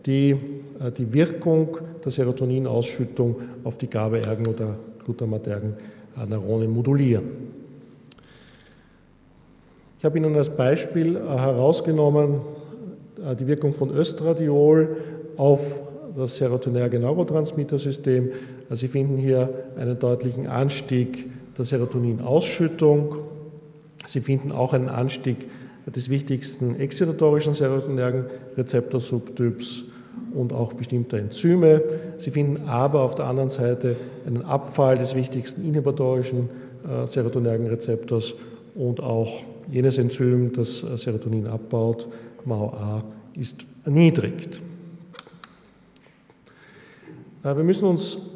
die 0.06 0.30
äh, 0.80 0.92
die 0.96 1.12
Wirkung 1.12 1.80
der 2.04 2.12
Serotoninausschüttung 2.12 3.38
auf 3.64 3.80
die 3.80 3.88
GABAergen 3.88 4.46
oder 4.46 4.76
glutamatergen 5.04 5.74
Neurone 6.30 6.68
modulieren. 6.68 7.24
Ich 9.98 10.06
habe 10.06 10.20
Ihnen 10.20 10.36
als 10.36 10.56
Beispiel 10.56 11.16
äh, 11.16 11.20
herausgenommen 11.22 12.42
äh, 13.28 13.36
die 13.36 13.48
Wirkung 13.48 13.74
von 13.74 13.90
Östradiol 13.90 14.98
auf 15.38 15.80
das 16.16 16.36
serotonerge 16.36 17.00
Neurotransmittersystem. 17.00 18.30
Sie 18.70 18.88
finden 18.90 19.18
hier 19.18 19.50
einen 19.76 19.98
deutlichen 19.98 20.46
Anstieg 20.46 21.32
der 21.58 21.66
Serotoninausschüttung. 21.66 23.18
Sie 24.08 24.22
finden 24.22 24.52
auch 24.52 24.74
einen 24.74 24.90
Anstieg 24.90 25.48
des 25.86 26.10
wichtigsten 26.10 26.76
excitatorischen 26.76 27.54
serotonergen 27.54 28.26
Rezeptorsubtyps 28.58 29.84
und 30.34 30.54
auch 30.54 30.74
bestimmter 30.74 31.18
Enzyme. 31.18 31.82
Sie 32.18 32.32
finden 32.32 32.68
aber 32.68 33.02
auf 33.02 33.16
der 33.16 33.26
anderen 33.26 33.50
Seite 33.50 33.96
einen 34.26 34.44
Abfall 34.44 34.98
des 34.98 35.16
wichtigsten 35.16 35.66
inhibitorischen 35.66 36.50
äh, 36.88 37.08
serotonergen 37.08 37.68
Rezeptors 37.68 38.34
und 38.76 39.00
auch 39.00 39.44
jenes 39.72 39.98
Enzym, 39.98 40.54
das 40.54 40.84
äh, 40.84 40.98
Serotonin 40.98 41.48
abbaut, 41.48 42.08
MAO-A, 42.46 43.04
ist 43.36 43.66
erniedrigt. 43.86 44.62
Äh, 47.44 47.56
wir 47.56 47.64
müssen 47.64 47.86
uns 47.86 48.35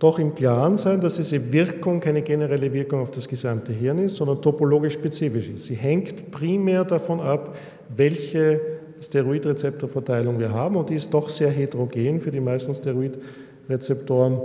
doch 0.00 0.18
im 0.18 0.34
Klaren 0.34 0.78
sein, 0.78 1.00
dass 1.00 1.16
diese 1.16 1.52
Wirkung 1.52 2.00
keine 2.00 2.22
generelle 2.22 2.72
Wirkung 2.72 3.00
auf 3.00 3.10
das 3.10 3.28
gesamte 3.28 3.70
Hirn 3.70 3.98
ist, 3.98 4.16
sondern 4.16 4.40
topologisch 4.40 4.94
spezifisch 4.94 5.50
ist. 5.50 5.66
Sie 5.66 5.74
hängt 5.74 6.30
primär 6.30 6.84
davon 6.84 7.20
ab, 7.20 7.54
welche 7.94 8.60
Steroidrezeptorverteilung 9.02 10.38
wir 10.38 10.52
haben 10.52 10.76
und 10.76 10.88
die 10.88 10.94
ist 10.94 11.12
doch 11.12 11.28
sehr 11.28 11.50
heterogen 11.50 12.20
für 12.20 12.30
die 12.30 12.40
meisten 12.40 12.74
Steroidrezeptoren. 12.74 14.40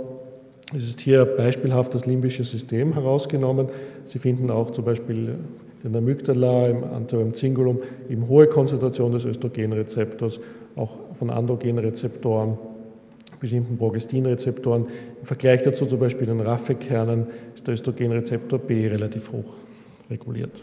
Es 0.76 0.88
ist 0.88 1.00
hier 1.00 1.24
beispielhaft 1.24 1.94
das 1.94 2.04
limbische 2.04 2.44
System 2.44 2.92
herausgenommen. 2.92 3.68
Sie 4.04 4.18
finden 4.18 4.50
auch 4.50 4.72
zum 4.72 4.84
Beispiel 4.84 5.36
den 5.82 5.96
Amygdala 5.96 6.68
im 6.68 6.84
Anterior 6.84 7.32
Cingulum 7.32 7.78
eben 8.10 8.28
hohe 8.28 8.46
Konzentration 8.46 9.12
des 9.12 9.24
Östrogenrezeptors, 9.24 10.38
auch 10.74 10.98
von 11.14 11.30
Androgenrezeptoren 11.30 12.58
bestimmten 13.38 13.78
Progestinrezeptoren. 13.78 14.86
Im 15.20 15.26
Vergleich 15.26 15.62
dazu 15.62 15.86
zum 15.86 15.98
Beispiel 15.98 16.26
den 16.26 16.40
Raffe-Kernen 16.40 17.26
ist 17.54 17.66
der 17.66 17.74
Östrogenrezeptor 17.74 18.58
B 18.58 18.86
relativ 18.88 19.32
hoch 19.32 19.54
reguliert. 20.10 20.62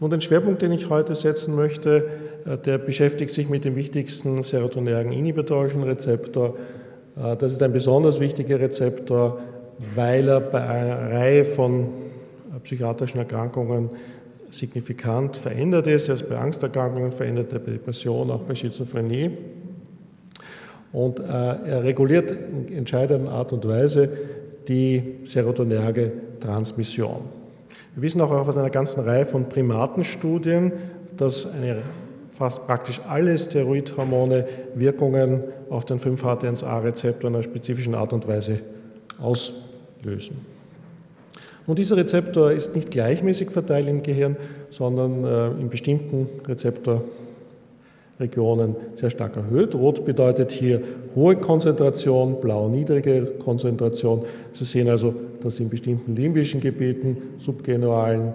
Nun, 0.00 0.10
den 0.10 0.22
Schwerpunkt, 0.22 0.62
den 0.62 0.72
ich 0.72 0.88
heute 0.88 1.14
setzen 1.14 1.54
möchte, 1.54 2.08
äh, 2.46 2.56
der 2.56 2.78
beschäftigt 2.78 3.34
sich 3.34 3.48
mit 3.48 3.64
dem 3.64 3.76
wichtigsten 3.76 4.42
serotonergen 4.42 5.12
inhibitorischen 5.12 5.82
Rezeptor. 5.82 6.56
Äh, 7.16 7.36
das 7.36 7.52
ist 7.52 7.62
ein 7.62 7.72
besonders 7.72 8.18
wichtiger 8.18 8.58
Rezeptor, 8.60 9.40
weil 9.94 10.28
er 10.28 10.40
bei 10.40 10.62
einer 10.62 11.12
Reihe 11.12 11.44
von 11.44 11.82
äh, 11.84 12.60
psychiatrischen 12.62 13.18
Erkrankungen 13.18 13.90
signifikant 14.50 15.36
verändert 15.36 15.86
ist. 15.86 16.08
Er 16.08 16.14
ist 16.14 16.28
bei 16.28 16.36
Angsterkrankungen 16.36 17.12
verändert, 17.12 17.50
bei 17.50 17.72
Depression, 17.72 18.30
auch 18.30 18.40
bei 18.40 18.54
Schizophrenie. 18.54 19.30
Und 20.92 21.20
äh, 21.20 21.22
er 21.22 21.84
reguliert 21.84 22.30
in 22.30 22.76
entscheidender 22.76 23.30
Art 23.32 23.52
und 23.52 23.66
Weise 23.66 24.08
die 24.66 25.20
serotonerge 25.24 26.12
Transmission. 26.40 27.22
Wir 27.94 28.02
wissen 28.02 28.20
auch 28.20 28.30
aus 28.30 28.56
einer 28.56 28.70
ganzen 28.70 29.00
Reihe 29.00 29.26
von 29.26 29.48
Primatenstudien, 29.48 30.72
dass 31.16 31.52
eine, 31.52 31.78
fast 32.32 32.66
praktisch 32.66 33.00
alle 33.06 33.38
Steroidhormone 33.38 34.46
Wirkungen 34.74 35.42
auf 35.68 35.84
den 35.84 35.98
5-HT1A-Rezeptor 35.98 37.28
in 37.28 37.36
einer 37.36 37.42
spezifischen 37.42 37.94
Art 37.94 38.12
und 38.12 38.26
Weise 38.26 38.60
auslösen. 39.20 40.36
Und 41.66 41.78
dieser 41.78 41.96
Rezeptor 41.96 42.50
ist 42.50 42.74
nicht 42.74 42.90
gleichmäßig 42.90 43.50
verteilt 43.50 43.86
im 43.86 44.02
Gehirn, 44.02 44.36
sondern 44.70 45.24
äh, 45.24 45.60
in 45.60 45.68
bestimmten 45.68 46.28
Rezeptor 46.48 47.02
Regionen 48.20 48.76
sehr 48.96 49.10
stark 49.10 49.36
erhöht. 49.36 49.74
Rot 49.74 50.04
bedeutet 50.04 50.52
hier 50.52 50.82
hohe 51.16 51.36
Konzentration, 51.36 52.40
blau 52.40 52.68
niedrige 52.68 53.26
Konzentration. 53.42 54.22
Sie 54.52 54.64
sehen 54.64 54.88
also, 54.88 55.14
dass 55.42 55.58
in 55.58 55.70
bestimmten 55.70 56.14
limbischen 56.14 56.60
Gebieten, 56.60 57.16
subgenualen, 57.38 58.34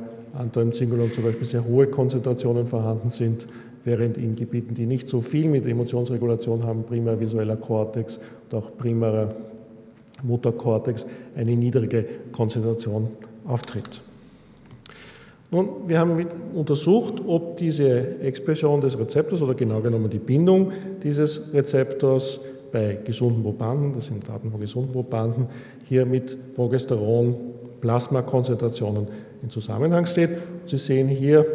Cingulum 0.74 1.14
zum 1.14 1.24
Beispiel 1.24 1.48
sehr 1.48 1.66
hohe 1.66 1.88
Konzentrationen 1.88 2.66
vorhanden 2.66 3.10
sind, 3.10 3.46
während 3.86 4.18
in 4.18 4.36
Gebieten, 4.36 4.74
die 4.74 4.86
nicht 4.86 5.08
so 5.08 5.22
viel 5.22 5.48
mit 5.48 5.66
Emotionsregulation 5.66 6.64
haben, 6.64 6.84
primär 6.84 7.20
visueller 7.20 7.56
Kortex 7.56 8.20
und 8.50 8.58
auch 8.58 8.76
primärer 8.78 9.34
Motorkortex, 10.24 11.06
eine 11.36 11.56
niedrige 11.56 12.06
Konzentration 12.32 13.10
auftritt. 13.46 14.02
Nun, 15.52 15.88
wir 15.88 16.00
haben 16.00 16.26
untersucht, 16.54 17.16
ob 17.26 17.58
diese 17.58 18.20
Expression 18.20 18.82
des 18.82 18.98
Rezeptors 18.98 19.42
oder 19.42 19.54
genau 19.54 19.80
genommen 19.82 20.10
die 20.10 20.20
Bindung 20.20 20.72
dieses 21.04 21.54
Rezeptors 21.54 22.40
bei 22.72 22.98
gesunden 23.04 23.44
Probanden, 23.44 23.94
das 23.94 24.08
sind 24.08 24.28
Daten 24.28 24.52
von 24.52 24.60
gesunden 24.60 24.92
Probanden, 24.92 25.48
hier 25.86 26.06
mit 26.06 26.56
Progesteron 26.56 27.36
Plasmakonzentrationen 27.80 29.08
in 29.44 29.50
Zusammenhang 29.50 30.08
steht. 30.08 30.32
Sie 30.66 30.78
sehen 30.78 31.08
hier, 31.08 31.46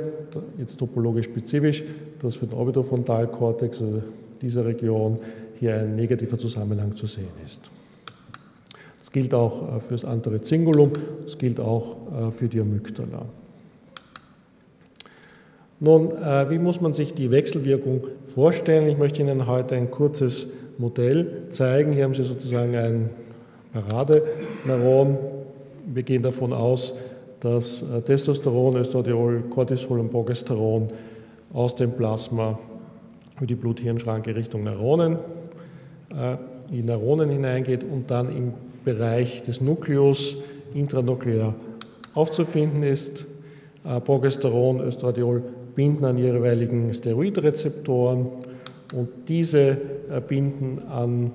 jetzt 0.58 0.78
topologisch 0.78 1.26
spezifisch, 1.26 1.82
dass 2.22 2.36
für 2.36 2.46
den 2.46 2.56
Orbitofrontalkortex, 2.56 3.80
also 3.80 4.02
dieser 4.40 4.64
Region, 4.64 5.18
hier 5.58 5.74
ein 5.74 5.96
negativer 5.96 6.38
Zusammenhang 6.38 6.94
zu 6.96 7.06
sehen 7.06 7.28
ist. 7.44 7.68
Das 8.98 9.10
gilt 9.10 9.34
auch 9.34 9.76
äh, 9.76 9.80
für 9.80 9.94
das 9.94 10.04
andere 10.04 10.40
Zingulum, 10.40 10.92
das 11.24 11.36
gilt 11.36 11.58
auch 11.60 11.96
äh, 12.28 12.30
für 12.30 12.48
die 12.48 12.60
Amygdala. 12.60 13.26
Nun, 15.82 16.10
äh, 16.10 16.50
wie 16.50 16.58
muss 16.58 16.82
man 16.82 16.92
sich 16.92 17.14
die 17.14 17.30
Wechselwirkung 17.30 18.02
vorstellen? 18.34 18.86
Ich 18.86 18.98
möchte 18.98 19.22
Ihnen 19.22 19.46
heute 19.46 19.76
ein 19.76 19.90
kurzes 19.90 20.48
Modell 20.76 21.44
zeigen. 21.48 21.92
Hier 21.92 22.04
haben 22.04 22.12
Sie 22.12 22.22
sozusagen 22.22 22.76
ein 22.76 23.08
Paradeneuron. 23.72 25.16
Wir 25.86 26.02
gehen 26.02 26.22
davon 26.22 26.52
aus, 26.52 26.92
dass 27.40 27.80
äh, 27.80 28.02
Testosteron, 28.02 28.76
Östradiol, 28.76 29.44
Cortisol 29.48 30.00
und 30.00 30.10
Progesteron 30.10 30.90
aus 31.54 31.74
dem 31.76 31.92
Plasma 31.92 32.58
über 33.38 33.46
die 33.46 33.54
Blut-Hirn-Schranke 33.54 34.36
Richtung 34.36 34.64
Neuronen, 34.64 35.16
äh, 36.10 36.76
in 36.76 36.84
Neuronen 36.84 37.30
hineingeht 37.30 37.84
und 37.84 38.10
dann 38.10 38.28
im 38.36 38.52
Bereich 38.84 39.42
des 39.44 39.62
Nukleus 39.62 40.36
intranuklear 40.74 41.54
aufzufinden 42.12 42.82
ist. 42.82 43.24
Progesteron, 44.04 44.80
Östradiol 44.80 45.42
binden 45.74 46.04
an 46.04 46.18
ihre 46.18 46.36
jeweiligen 46.36 46.92
Steroidrezeptoren 46.92 48.26
und 48.92 49.08
diese 49.28 49.76
binden 50.28 50.80
an, 50.88 51.30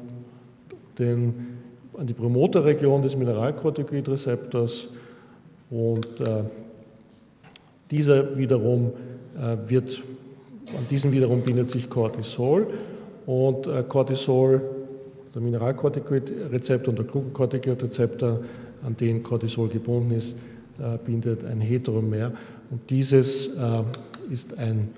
den, 1.00 1.58
an 1.98 2.08
die 2.08 2.14
Promoterregion 2.14 3.02
des 3.02 3.16
Mineralkortikoidrezeptors 3.16 4.90
und 5.70 6.20
äh, 6.20 6.44
dieser 7.92 8.38
wiederum 8.38 8.92
äh, 9.38 9.70
wird, 9.70 10.02
an 10.78 10.86
diesen 10.90 11.12
wiederum 11.12 11.42
bindet 11.42 11.70
sich 11.70 11.90
Cortisol 11.90 12.68
und 13.26 13.68
äh, 13.68 13.84
Cortisol, 13.88 14.62
der 15.34 15.42
Mineralkortikoidrezeptor 15.42 16.90
und 16.90 17.00
der 17.00 17.06
Glucocorticoidrezeptor, 17.06 18.40
an 18.84 18.96
den 18.98 19.24
Cortisol 19.24 19.68
gebunden 19.68 20.12
ist, 20.12 20.36
äh, 20.80 20.98
bindet 21.04 21.44
ein 21.44 21.62
Heteromer 21.62 22.32
und 22.70 22.90
dieses 22.90 23.58
äh, 23.58 23.84
ist 24.32 24.58
ein, 24.58 24.90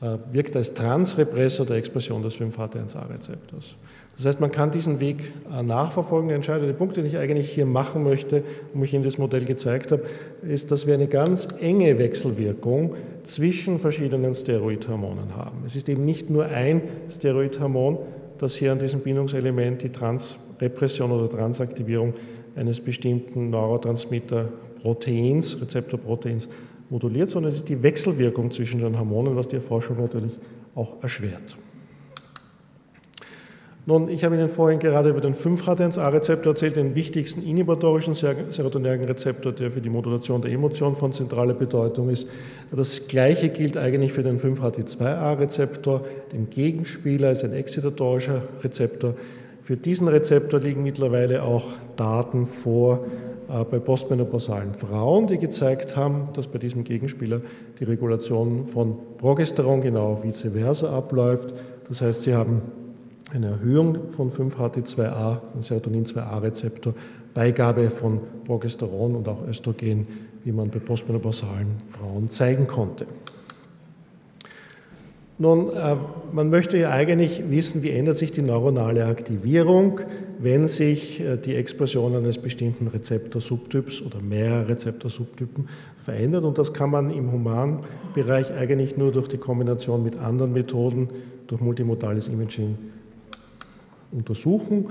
äh, 0.00 0.16
wirkt 0.32 0.56
als 0.56 0.74
Transrepressor 0.74 1.66
der 1.66 1.76
Expression 1.76 2.22
des 2.22 2.36
5-HT1A-Rezeptors. 2.36 3.76
Das 4.16 4.26
heißt, 4.26 4.40
man 4.40 4.52
kann 4.52 4.70
diesen 4.70 5.00
Weg 5.00 5.32
äh, 5.52 5.62
nachverfolgen. 5.62 6.28
Der 6.28 6.36
entscheidende 6.36 6.72
Punkt, 6.72 6.96
den 6.96 7.04
ich 7.04 7.18
eigentlich 7.18 7.50
hier 7.50 7.66
machen 7.66 8.04
möchte, 8.04 8.44
und 8.72 8.82
ich 8.84 8.94
Ihnen 8.94 9.02
das 9.02 9.18
Modell 9.18 9.44
gezeigt 9.44 9.90
habe, 9.90 10.04
ist, 10.42 10.70
dass 10.70 10.86
wir 10.86 10.94
eine 10.94 11.08
ganz 11.08 11.48
enge 11.60 11.98
Wechselwirkung 11.98 12.94
zwischen 13.24 13.78
verschiedenen 13.78 14.34
Steroidhormonen 14.34 15.36
haben. 15.36 15.64
Es 15.66 15.74
ist 15.74 15.88
eben 15.88 16.04
nicht 16.04 16.28
nur 16.30 16.44
ein 16.46 16.82
Steroidhormon, 17.10 17.98
das 18.38 18.54
hier 18.54 18.70
an 18.72 18.78
diesem 18.78 19.00
Bindungselement 19.00 19.82
die 19.82 19.90
Transrepression 19.90 21.10
oder 21.10 21.28
Transaktivierung 21.30 22.14
eines 22.54 22.78
bestimmten 22.80 23.50
Neurotransmitter-Proteins, 23.50 25.60
Rezeptorproteins 25.60 26.48
moduliert, 26.90 27.30
sondern 27.30 27.52
es 27.52 27.58
ist 27.58 27.68
die 27.68 27.82
Wechselwirkung 27.82 28.50
zwischen 28.50 28.80
den 28.80 28.98
Hormonen, 28.98 29.36
was 29.36 29.48
die 29.48 29.56
Erforschung 29.56 29.98
natürlich 29.98 30.38
auch 30.74 31.02
erschwert. 31.02 31.56
Nun, 33.86 34.08
ich 34.08 34.24
habe 34.24 34.34
Ihnen 34.34 34.48
vorhin 34.48 34.78
gerade 34.78 35.10
über 35.10 35.20
den 35.20 35.34
5-HT1A-Rezeptor 35.34 36.54
erzählt, 36.54 36.76
den 36.76 36.94
wichtigsten 36.94 37.42
inhibitorischen 37.42 38.14
serotoninergen 38.14 39.04
Rezeptor, 39.04 39.52
der 39.52 39.70
für 39.70 39.82
die 39.82 39.90
Modulation 39.90 40.40
der 40.40 40.52
Emotion 40.52 40.96
von 40.96 41.12
zentraler 41.12 41.52
Bedeutung 41.52 42.08
ist. 42.08 42.30
Das 42.74 43.08
Gleiche 43.08 43.50
gilt 43.50 43.76
eigentlich 43.76 44.14
für 44.14 44.22
den 44.22 44.40
5-HT2A-Rezeptor, 44.40 46.00
den 46.32 46.48
Gegenspieler, 46.48 47.32
ist 47.32 47.44
ein 47.44 47.52
excitatorischer 47.52 48.44
Rezeptor. 48.62 49.16
Für 49.60 49.76
diesen 49.76 50.08
Rezeptor 50.08 50.60
liegen 50.60 50.82
mittlerweile 50.82 51.42
auch 51.42 51.64
Daten 51.96 52.46
vor 52.46 53.04
bei 53.48 53.78
postmenopausalen 53.78 54.74
Frauen, 54.74 55.26
die 55.26 55.38
gezeigt 55.38 55.96
haben, 55.96 56.28
dass 56.34 56.46
bei 56.46 56.58
diesem 56.58 56.84
Gegenspieler 56.84 57.40
die 57.78 57.84
Regulation 57.84 58.66
von 58.66 58.96
Progesteron 59.18 59.80
genau 59.80 60.22
vice 60.22 60.48
versa 60.52 60.96
abläuft. 60.96 61.54
Das 61.88 62.00
heißt, 62.00 62.22
sie 62.22 62.34
haben 62.34 62.62
eine 63.32 63.48
Erhöhung 63.48 64.10
von 64.10 64.30
5-HT2A, 64.30 65.40
ein 65.54 65.62
Serotonin-2A-Rezeptor, 65.62 66.94
Beigabe 67.34 67.90
von 67.90 68.20
Progesteron 68.44 69.16
und 69.16 69.28
auch 69.28 69.46
Östrogen, 69.48 70.06
wie 70.44 70.52
man 70.52 70.70
bei 70.70 70.78
postmenopausalen 70.78 71.76
Frauen 71.88 72.30
zeigen 72.30 72.66
konnte. 72.66 73.06
Nun, 75.36 75.70
äh, 75.70 75.96
man 76.30 76.48
möchte 76.48 76.78
ja 76.78 76.90
eigentlich 76.90 77.50
wissen, 77.50 77.82
wie 77.82 77.90
ändert 77.90 78.18
sich 78.18 78.30
die 78.30 78.42
neuronale 78.42 79.06
Aktivierung, 79.06 80.00
wenn 80.38 80.68
sich 80.68 81.20
äh, 81.20 81.36
die 81.36 81.56
Expression 81.56 82.14
eines 82.14 82.38
bestimmten 82.38 82.86
Rezeptorsubtyps 82.86 84.02
oder 84.02 84.20
mehrerer 84.20 84.68
Rezeptorsubtypen 84.68 85.68
verändert. 85.98 86.44
Und 86.44 86.58
das 86.58 86.72
kann 86.72 86.90
man 86.90 87.10
im 87.10 87.32
Humanbereich 87.32 88.52
eigentlich 88.52 88.96
nur 88.96 89.10
durch 89.10 89.26
die 89.26 89.38
Kombination 89.38 90.04
mit 90.04 90.16
anderen 90.18 90.52
Methoden, 90.52 91.08
durch 91.48 91.60
multimodales 91.60 92.28
Imaging 92.28 92.78
untersuchen. 94.12 94.86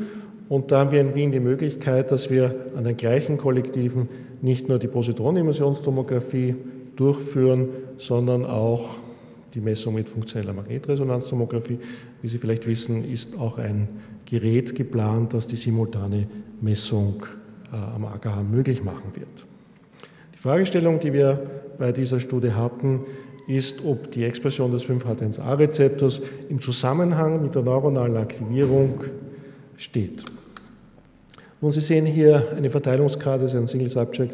Und 0.49 0.71
da 0.71 0.79
haben 0.79 0.91
wir 0.91 0.99
in 0.99 1.15
Wien 1.15 1.31
die 1.31 1.39
Möglichkeit, 1.39 2.11
dass 2.11 2.29
wir 2.29 2.53
an 2.75 2.83
den 2.83 2.97
gleichen 2.97 3.37
Kollektiven 3.37 4.09
nicht 4.41 4.67
nur 4.67 4.77
die 4.77 4.87
Positronenemissionstomographie 4.87 6.55
durchführen, 6.97 7.69
sondern 7.97 8.45
auch 8.45 8.89
die 9.53 9.61
Messung 9.61 9.95
mit 9.95 10.09
funktioneller 10.09 10.53
Magnetresonanztomographie. 10.53 11.79
Wie 12.21 12.27
Sie 12.27 12.37
vielleicht 12.37 12.65
wissen, 12.67 13.09
ist 13.09 13.37
auch 13.37 13.57
ein 13.57 13.87
Gerät 14.25 14.75
geplant, 14.75 15.33
das 15.33 15.47
die 15.47 15.55
simultane 15.55 16.27
Messung 16.61 17.23
äh, 17.71 17.75
am 17.75 18.05
AKH 18.05 18.43
möglich 18.43 18.83
machen 18.83 19.11
wird. 19.15 19.45
Die 20.33 20.39
Fragestellung, 20.39 20.99
die 20.99 21.13
wir 21.13 21.39
bei 21.77 21.91
dieser 21.91 22.19
Studie 22.19 22.51
hatten, 22.51 23.01
ist, 23.47 23.85
ob 23.85 24.11
die 24.11 24.23
Expression 24.23 24.71
des 24.71 24.85
5-HT1A-Rezeptors 24.85 26.21
im 26.49 26.61
Zusammenhang 26.61 27.41
mit 27.41 27.55
der 27.55 27.61
neuronalen 27.61 28.17
Aktivierung 28.17 29.01
steht. 29.75 30.23
Nun, 31.61 31.71
Sie 31.71 31.81
sehen 31.81 32.05
hier 32.05 32.47
eine 32.57 32.69
Verteilungskarte, 32.69 33.43
das 33.43 33.53
ist 33.53 33.59
ein 33.59 33.67
Single 33.67 33.89
Subject 33.89 34.33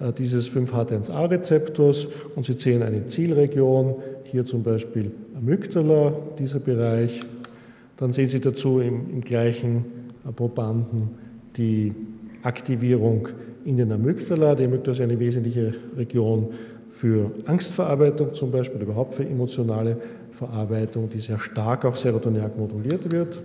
äh, 0.00 0.12
dieses 0.12 0.50
5-HT1A-Rezeptors 0.50 2.06
und 2.34 2.46
Sie 2.46 2.54
sehen 2.54 2.82
eine 2.82 3.06
Zielregion, 3.06 3.96
hier 4.24 4.44
zum 4.44 4.62
Beispiel 4.62 5.12
Amygdala, 5.36 6.14
dieser 6.38 6.60
Bereich. 6.60 7.20
Dann 7.96 8.12
sehen 8.12 8.28
Sie 8.28 8.40
dazu 8.40 8.80
im, 8.80 9.10
im 9.10 9.20
gleichen 9.20 9.84
Probanden 10.34 11.10
die 11.56 11.94
Aktivierung 12.42 13.28
in 13.64 13.76
den 13.76 13.92
Amygdala. 13.92 14.54
Die 14.54 14.64
Amygdala 14.64 14.92
ist 14.92 15.00
eine 15.00 15.18
wesentliche 15.18 15.74
Region 15.96 16.48
für 16.88 17.30
Angstverarbeitung 17.46 18.34
zum 18.34 18.50
Beispiel, 18.50 18.80
überhaupt 18.80 19.14
für 19.14 19.24
emotionale 19.24 19.96
Verarbeitung, 20.30 21.10
die 21.10 21.20
sehr 21.20 21.38
stark 21.38 21.84
auch 21.84 21.96
serotoninerg 21.96 22.56
moduliert 22.56 23.10
wird. 23.10 23.36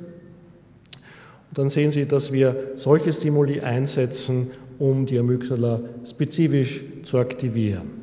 Und 1.50 1.58
dann 1.58 1.70
sehen 1.70 1.92
Sie, 1.92 2.06
dass 2.06 2.32
wir 2.32 2.56
solche 2.76 3.12
Stimuli 3.12 3.60
einsetzen, 3.60 4.52
um 4.78 5.06
die 5.06 5.18
Amygdala 5.18 5.82
spezifisch 6.06 6.84
zu 7.04 7.18
aktivieren. 7.18 7.99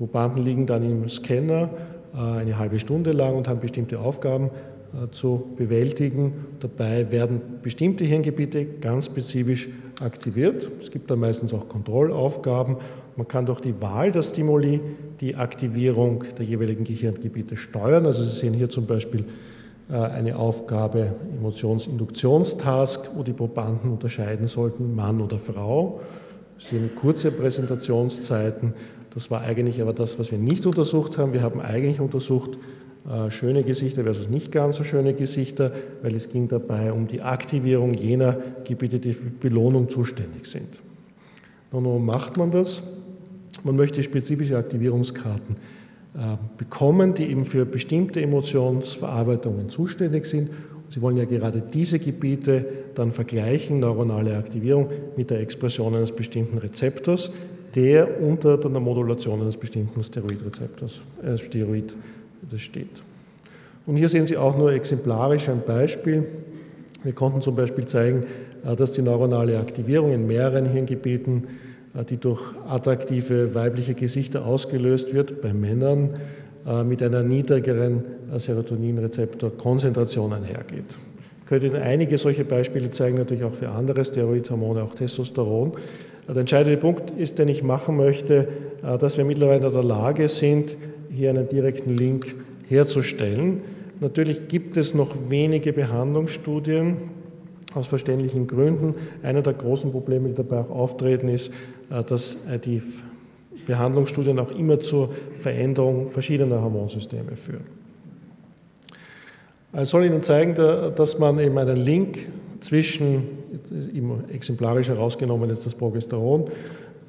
Probanden 0.00 0.42
liegen 0.42 0.66
dann 0.66 0.82
im 0.82 1.08
Scanner 1.08 1.70
äh, 2.14 2.40
eine 2.40 2.58
halbe 2.58 2.78
Stunde 2.78 3.12
lang 3.12 3.36
und 3.36 3.46
haben 3.46 3.60
bestimmte 3.60 4.00
Aufgaben 4.00 4.46
äh, 4.46 5.10
zu 5.12 5.50
bewältigen. 5.56 6.46
Dabei 6.58 7.12
werden 7.12 7.40
bestimmte 7.62 8.04
Hirngebiete 8.04 8.64
ganz 8.64 9.06
spezifisch 9.06 9.68
aktiviert. 10.00 10.70
Es 10.80 10.90
gibt 10.90 11.10
dann 11.10 11.20
meistens 11.20 11.52
auch 11.52 11.68
Kontrollaufgaben 11.68 12.76
man 13.20 13.28
kann 13.28 13.44
durch 13.44 13.60
die 13.60 13.78
Wahl 13.82 14.12
der 14.12 14.22
Stimuli 14.22 14.80
die 15.20 15.36
Aktivierung 15.36 16.24
der 16.38 16.46
jeweiligen 16.46 16.84
Gehirngebiete 16.84 17.54
steuern. 17.54 18.06
Also 18.06 18.22
Sie 18.22 18.34
sehen 18.34 18.54
hier 18.54 18.70
zum 18.70 18.86
Beispiel 18.86 19.26
äh, 19.90 19.94
eine 19.94 20.36
Aufgabe, 20.36 21.16
Emotionsinduktionstask, 21.36 23.10
wo 23.14 23.22
die 23.22 23.34
Probanden 23.34 23.90
unterscheiden 23.90 24.46
sollten, 24.46 24.94
Mann 24.94 25.20
oder 25.20 25.38
Frau. 25.38 26.00
Sie 26.58 26.76
sehen 26.76 26.90
kurze 26.98 27.30
Präsentationszeiten. 27.30 28.72
Das 29.14 29.30
war 29.30 29.42
eigentlich 29.42 29.82
aber 29.82 29.92
das, 29.92 30.18
was 30.18 30.30
wir 30.30 30.38
nicht 30.38 30.66
untersucht 30.66 31.18
haben. 31.18 31.32
Wir 31.32 31.42
haben 31.42 31.60
eigentlich 31.60 32.00
untersucht 32.00 32.58
äh, 33.08 33.30
schöne 33.30 33.62
Gesichter 33.64 34.04
versus 34.04 34.28
nicht 34.28 34.52
ganz 34.52 34.76
so 34.76 34.84
schöne 34.84 35.14
Gesichter, 35.14 35.72
weil 36.02 36.14
es 36.14 36.28
ging 36.28 36.48
dabei 36.48 36.92
um 36.92 37.06
die 37.06 37.22
Aktivierung 37.22 37.94
jener 37.94 38.36
Gebiete, 38.64 38.98
die 38.98 39.14
für 39.14 39.30
Belohnung 39.30 39.88
zuständig 39.88 40.46
sind. 40.46 40.78
Nun, 41.72 41.84
warum 41.84 42.06
macht 42.06 42.36
man 42.36 42.50
das? 42.50 42.82
Man 43.64 43.76
möchte 43.76 44.02
spezifische 44.02 44.56
Aktivierungskarten 44.56 45.56
äh, 46.14 46.36
bekommen, 46.58 47.14
die 47.14 47.24
eben 47.24 47.44
für 47.44 47.64
bestimmte 47.64 48.20
Emotionsverarbeitungen 48.20 49.70
zuständig 49.70 50.26
sind. 50.26 50.50
Und 50.50 50.92
Sie 50.92 51.00
wollen 51.00 51.16
ja 51.16 51.24
gerade 51.24 51.62
diese 51.62 51.98
Gebiete 51.98 52.66
dann 52.94 53.12
vergleichen, 53.12 53.80
neuronale 53.80 54.36
Aktivierung, 54.36 54.88
mit 55.16 55.30
der 55.30 55.40
Expression 55.40 55.94
eines 55.94 56.12
bestimmten 56.12 56.58
Rezeptors, 56.58 57.30
der 57.74 58.20
unter 58.20 58.56
der 58.56 58.70
Modulation 58.70 59.40
eines 59.40 59.56
bestimmten 59.56 60.02
Steroidrezeptors, 60.02 61.00
äh, 61.22 61.38
Steroid 61.38 61.94
das 62.50 62.60
steht. 62.60 63.02
Und 63.86 63.96
hier 63.96 64.08
sehen 64.08 64.26
Sie 64.26 64.36
auch 64.36 64.56
nur 64.56 64.72
exemplarisch 64.72 65.48
ein 65.48 65.62
Beispiel. 65.66 66.26
Wir 67.02 67.12
konnten 67.12 67.42
zum 67.42 67.56
Beispiel 67.56 67.86
zeigen, 67.86 68.24
äh, 68.64 68.76
dass 68.76 68.92
die 68.92 69.02
neuronale 69.02 69.58
Aktivierung 69.58 70.12
in 70.12 70.26
mehreren 70.26 70.66
Hirngebieten 70.66 71.46
äh, 71.94 72.04
die 72.04 72.18
durch 72.18 72.40
attraktive 72.68 73.54
weibliche 73.54 73.94
Gesichter 73.94 74.44
ausgelöst 74.46 75.12
wird, 75.12 75.40
bei 75.42 75.52
Männern 75.52 76.20
äh, 76.66 76.84
mit 76.84 77.02
einer 77.02 77.22
niedrigeren 77.22 78.04
Serotoninrezeptorkonzentration 78.36 80.32
einhergeht. 80.32 80.84
Ich 81.40 81.46
könnte 81.46 81.66
Ihnen 81.66 81.82
einige 81.82 82.16
solche 82.16 82.44
Beispiele 82.44 82.92
zeigen, 82.92 83.18
natürlich 83.18 83.42
auch 83.42 83.54
für 83.54 83.70
andere 83.70 84.04
Steroidhormone, 84.04 84.84
auch 84.84 84.94
Testosteron. 84.94 85.72
Der 86.30 86.42
entscheidende 86.42 86.76
Punkt 86.76 87.10
ist, 87.10 87.40
den 87.40 87.48
ich 87.48 87.64
machen 87.64 87.96
möchte, 87.96 88.46
dass 88.82 89.16
wir 89.16 89.24
mittlerweile 89.24 89.66
in 89.66 89.72
der 89.72 89.82
Lage 89.82 90.28
sind, 90.28 90.76
hier 91.10 91.30
einen 91.30 91.48
direkten 91.48 91.96
Link 91.96 92.36
herzustellen. 92.68 93.62
Natürlich 93.98 94.46
gibt 94.46 94.76
es 94.76 94.94
noch 94.94 95.14
wenige 95.28 95.72
Behandlungsstudien, 95.72 96.98
aus 97.74 97.86
verständlichen 97.86 98.46
Gründen. 98.46 98.94
Einer 99.22 99.42
der 99.42 99.54
großen 99.54 99.92
Probleme, 99.92 100.28
die 100.28 100.34
dabei 100.34 100.60
auch 100.60 100.70
auftreten, 100.70 101.28
ist, 101.28 101.52
äh, 101.90 102.02
dass 102.04 102.38
äh, 102.46 102.58
die 102.58 102.82
Behandlungsstudien 103.66 104.38
auch 104.38 104.50
immer 104.52 104.80
zur 104.80 105.10
Veränderung 105.38 106.08
verschiedener 106.08 106.62
Hormonsysteme 106.62 107.36
führen. 107.36 107.64
Ich 109.80 109.88
soll 109.88 110.04
Ihnen 110.04 110.22
zeigen, 110.22 110.56
dass 110.56 111.18
man 111.20 111.38
eben 111.38 111.56
einen 111.56 111.76
Link 111.76 112.26
zwischen, 112.60 113.24
exemplarisch 114.32 114.88
herausgenommen 114.88 115.50
ist 115.50 115.66
das 115.66 115.74
Progesteron, 115.74 116.46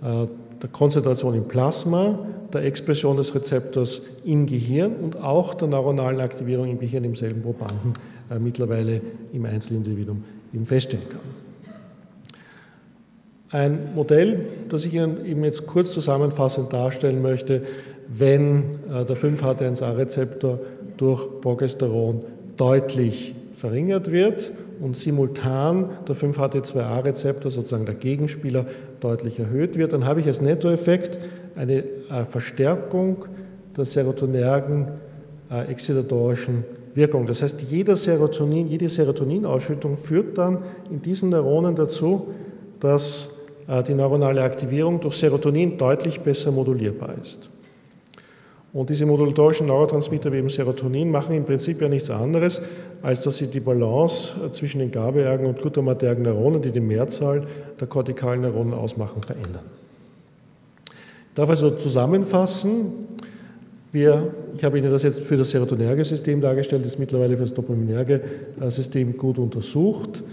äh, 0.02 0.28
der 0.62 0.70
Konzentration 0.72 1.36
im 1.36 1.48
Plasma, 1.48 2.20
der 2.54 2.64
Expression 2.64 3.18
des 3.18 3.34
Rezeptors 3.34 4.02
im 4.26 4.46
Gehirn 4.46 4.96
und 4.96 5.18
auch 5.18 5.54
der 5.54 5.68
neuronalen 5.68 6.20
Aktivierung 6.20 6.70
im 6.70 6.80
Gehirn 6.80 7.04
im 7.04 7.16
selben 7.16 7.42
Probanden 7.42 7.94
äh, 8.30 8.38
mittlerweile 8.40 9.02
im 9.34 9.46
Einzelindividuum 9.46 10.24
eben 10.54 10.66
feststellen 10.66 11.08
kann. 11.10 11.20
Ein 13.52 13.96
Modell, 13.96 14.46
das 14.70 14.86
ich 14.86 14.94
Ihnen 14.94 15.26
eben 15.26 15.44
jetzt 15.44 15.68
kurz 15.68 15.92
zusammenfassend 15.92 16.72
darstellen 16.72 17.22
möchte, 17.22 17.64
wenn 18.08 18.80
äh, 18.90 19.06
der 19.06 19.18
5-HT1A-Rezeptor 19.18 20.60
durch 20.98 21.42
Progesteron 21.42 22.22
deutlich 22.56 23.36
verringert 23.56 24.12
wird 24.12 24.52
und 24.82 24.98
simultan 24.98 25.90
der 26.08 26.16
5-HT2A-Rezeptor, 26.16 27.52
sozusagen 27.52 27.86
der 27.86 27.96
Gegenspieler, 27.96 28.66
deutlich 29.00 29.40
erhöht 29.40 29.78
wird, 29.78 29.94
dann 29.94 30.06
habe 30.06 30.20
ich 30.20 30.28
als 30.28 30.42
Nettoeffekt 30.42 31.20
eine 31.56 31.84
äh, 31.84 32.26
Verstärkung 32.30 33.26
der 33.78 33.86
serotonergen 33.86 34.88
äh, 35.52 35.72
exzitatorischen 35.72 36.66
Wirkung. 36.96 37.28
Das 37.28 37.42
heißt, 37.42 37.62
jeder 37.70 37.96
Serotonin, 37.96 38.68
jede 38.68 38.90
Serotoninausschüttung 38.90 39.98
führt 39.98 40.38
dann 40.38 40.60
in 40.90 41.02
diesen 41.02 41.30
Neuronen 41.30 41.76
dazu, 41.76 42.30
dass 42.80 43.30
äh, 43.68 43.84
die 43.84 43.94
neuronale 43.94 44.42
Aktivierung 44.42 45.00
durch 45.00 45.16
Serotonin 45.16 45.78
deutlich 45.78 46.22
besser 46.22 46.52
modulierbar 46.52 47.16
ist. 47.22 47.50
Und 48.74 48.90
diese 48.90 49.06
modulatorischen 49.06 49.68
Neurotransmitter 49.68 50.32
wie 50.32 50.38
eben 50.38 50.50
Serotonin 50.50 51.12
machen 51.12 51.36
im 51.36 51.44
Prinzip 51.44 51.82
ja 51.82 51.90
nichts 51.90 52.10
anderes, 52.10 52.62
als 53.02 53.24
dass 53.24 53.38
sie 53.38 53.48
die 53.48 53.60
Balance 53.60 54.32
äh, 54.46 54.52
zwischen 54.52 54.80
den 54.80 54.92
GABAergen 54.92 55.46
und 55.46 55.60
glutamatergen 55.60 56.24
Neuronen, 56.24 56.62
die 56.62 56.72
die 56.72 56.80
Mehrzahl 56.80 57.46
der 57.80 57.88
kortikalen 57.88 58.42
Neuronen 58.42 58.74
ausmachen, 58.74 59.24
verändern. 59.24 59.64
Ich 60.86 61.36
darf 61.36 61.50
also 61.50 61.72
zusammenfassen, 61.72 63.08
wir, 63.92 64.34
ich 64.56 64.64
habe 64.64 64.78
Ihnen 64.78 64.92
das 64.92 65.04
jetzt 65.04 65.22
für 65.22 65.36
das 65.36 65.52
serotonerge 65.52 66.06
System 66.06 66.40
dargestellt, 66.40 66.86
ist 66.86 67.00
mittlerweile 67.00 67.36
für 67.36 67.44
das 67.44 67.54
dopaminerge 67.54 68.22
äh, 68.60 68.70
System 68.70 69.18
gut 69.18 69.38
untersucht, 69.38 70.24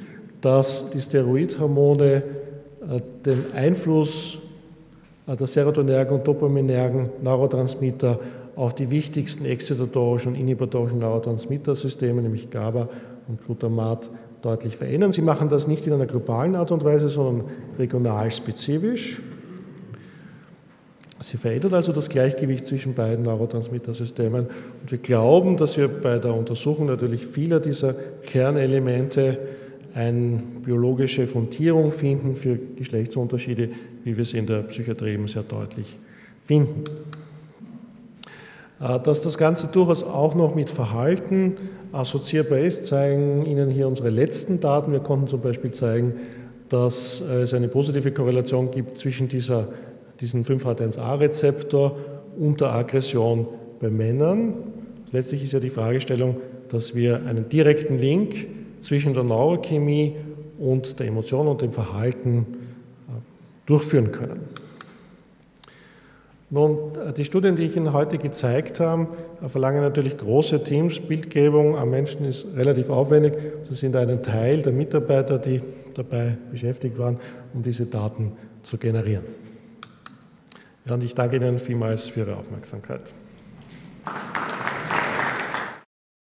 dass 0.40 0.90
die 0.90 1.00
Steroidhormone 1.00 2.16
äh, 2.16 3.00
den 3.24 3.46
Einfluss 3.54 4.38
der 5.26 5.46
serotonergen 5.46 6.16
und 6.16 6.26
dopaminergen 6.26 7.10
Neurotransmitter 7.22 8.18
auf 8.58 8.74
die 8.74 8.90
wichtigsten 8.90 9.44
excitatorischen 9.44 10.32
und 10.32 10.38
inhibitorischen 10.38 10.98
Neurotransmittersysteme, 10.98 12.20
nämlich 12.20 12.50
GABA 12.50 12.88
und 13.28 13.44
Glutamat, 13.44 14.10
deutlich 14.42 14.76
verändern. 14.76 15.12
Sie 15.12 15.22
machen 15.22 15.48
das 15.48 15.68
nicht 15.68 15.86
in 15.86 15.92
einer 15.92 16.06
globalen 16.06 16.56
Art 16.56 16.72
und 16.72 16.84
Weise, 16.84 17.08
sondern 17.08 17.48
regional 17.78 18.30
spezifisch. 18.32 19.20
Sie 21.20 21.36
verändert 21.36 21.72
also 21.72 21.92
das 21.92 22.08
Gleichgewicht 22.08 22.66
zwischen 22.66 22.96
beiden 22.96 23.24
Neurotransmittersystemen. 23.24 24.46
Und 24.46 24.90
wir 24.90 24.98
glauben, 24.98 25.56
dass 25.56 25.76
wir 25.76 25.86
bei 25.86 26.18
der 26.18 26.34
Untersuchung 26.34 26.86
natürlich 26.86 27.26
vieler 27.26 27.60
dieser 27.60 27.94
Kernelemente 28.24 29.38
eine 29.94 30.42
biologische 30.64 31.28
Fundierung 31.28 31.92
finden 31.92 32.34
für 32.34 32.58
Geschlechtsunterschiede, 32.76 33.70
wie 34.02 34.16
wir 34.16 34.22
es 34.22 34.34
in 34.34 34.46
der 34.46 34.62
Psychiatrie 34.62 35.14
eben 35.14 35.28
sehr 35.28 35.44
deutlich 35.44 35.96
finden. 36.42 36.84
Äh, 38.80 39.00
dass 39.00 39.20
das 39.22 39.38
Ganze 39.38 39.68
durchaus 39.68 40.02
auch 40.02 40.34
noch 40.34 40.54
mit 40.54 40.70
Verhalten 40.70 41.56
assoziierbar 41.92 42.58
ist, 42.58 42.86
zeigen 42.86 43.46
Ihnen 43.46 43.70
hier 43.70 43.88
unsere 43.88 44.10
letzten 44.10 44.60
Daten. 44.60 44.92
Wir 44.92 45.00
konnten 45.00 45.28
zum 45.28 45.40
Beispiel 45.40 45.72
zeigen, 45.72 46.14
dass 46.68 47.20
es 47.20 47.54
eine 47.54 47.68
positive 47.68 48.12
Korrelation 48.12 48.70
gibt 48.70 48.98
zwischen 48.98 49.26
dieser, 49.26 49.68
diesem 50.20 50.42
5-HT1A-Rezeptor 50.44 51.96
und 52.38 52.60
der 52.60 52.74
Aggression 52.74 53.48
bei 53.80 53.88
Männern. 53.88 54.54
Letztlich 55.10 55.44
ist 55.44 55.52
ja 55.52 55.60
die 55.60 55.70
Fragestellung, 55.70 56.36
dass 56.68 56.94
wir 56.94 57.24
einen 57.26 57.48
direkten 57.48 57.98
Link 57.98 58.48
zwischen 58.80 59.14
der 59.14 59.24
Neurochemie 59.24 60.16
und 60.58 60.98
der 61.00 61.06
Emotion 61.06 61.46
und 61.46 61.62
dem 61.62 61.72
Verhalten 61.72 62.46
äh, 63.08 63.12
durchführen 63.66 64.12
können. 64.12 64.40
Nun, 66.50 66.92
die 67.14 67.24
Studien, 67.24 67.56
die 67.56 67.64
ich 67.64 67.76
Ihnen 67.76 67.92
heute 67.92 68.16
gezeigt 68.16 68.80
habe, 68.80 69.08
verlangen 69.48 69.82
natürlich 69.82 70.16
große 70.16 70.64
Teams. 70.64 70.98
Bildgebung 70.98 71.76
am 71.76 71.90
Menschen 71.90 72.24
ist 72.24 72.56
relativ 72.56 72.88
aufwendig. 72.88 73.34
Sie 73.68 73.74
sind 73.74 73.94
ein 73.94 74.22
Teil 74.22 74.62
der 74.62 74.72
Mitarbeiter, 74.72 75.38
die 75.38 75.60
dabei 75.94 76.38
beschäftigt 76.50 76.96
waren, 76.96 77.18
um 77.52 77.62
diese 77.62 77.84
Daten 77.84 78.32
zu 78.62 78.78
generieren. 78.78 79.24
Ja, 80.86 80.94
und 80.94 81.04
ich 81.04 81.14
danke 81.14 81.36
Ihnen 81.36 81.58
vielmals 81.58 82.08
für 82.08 82.20
Ihre 82.20 82.36
Aufmerksamkeit. 82.36 83.12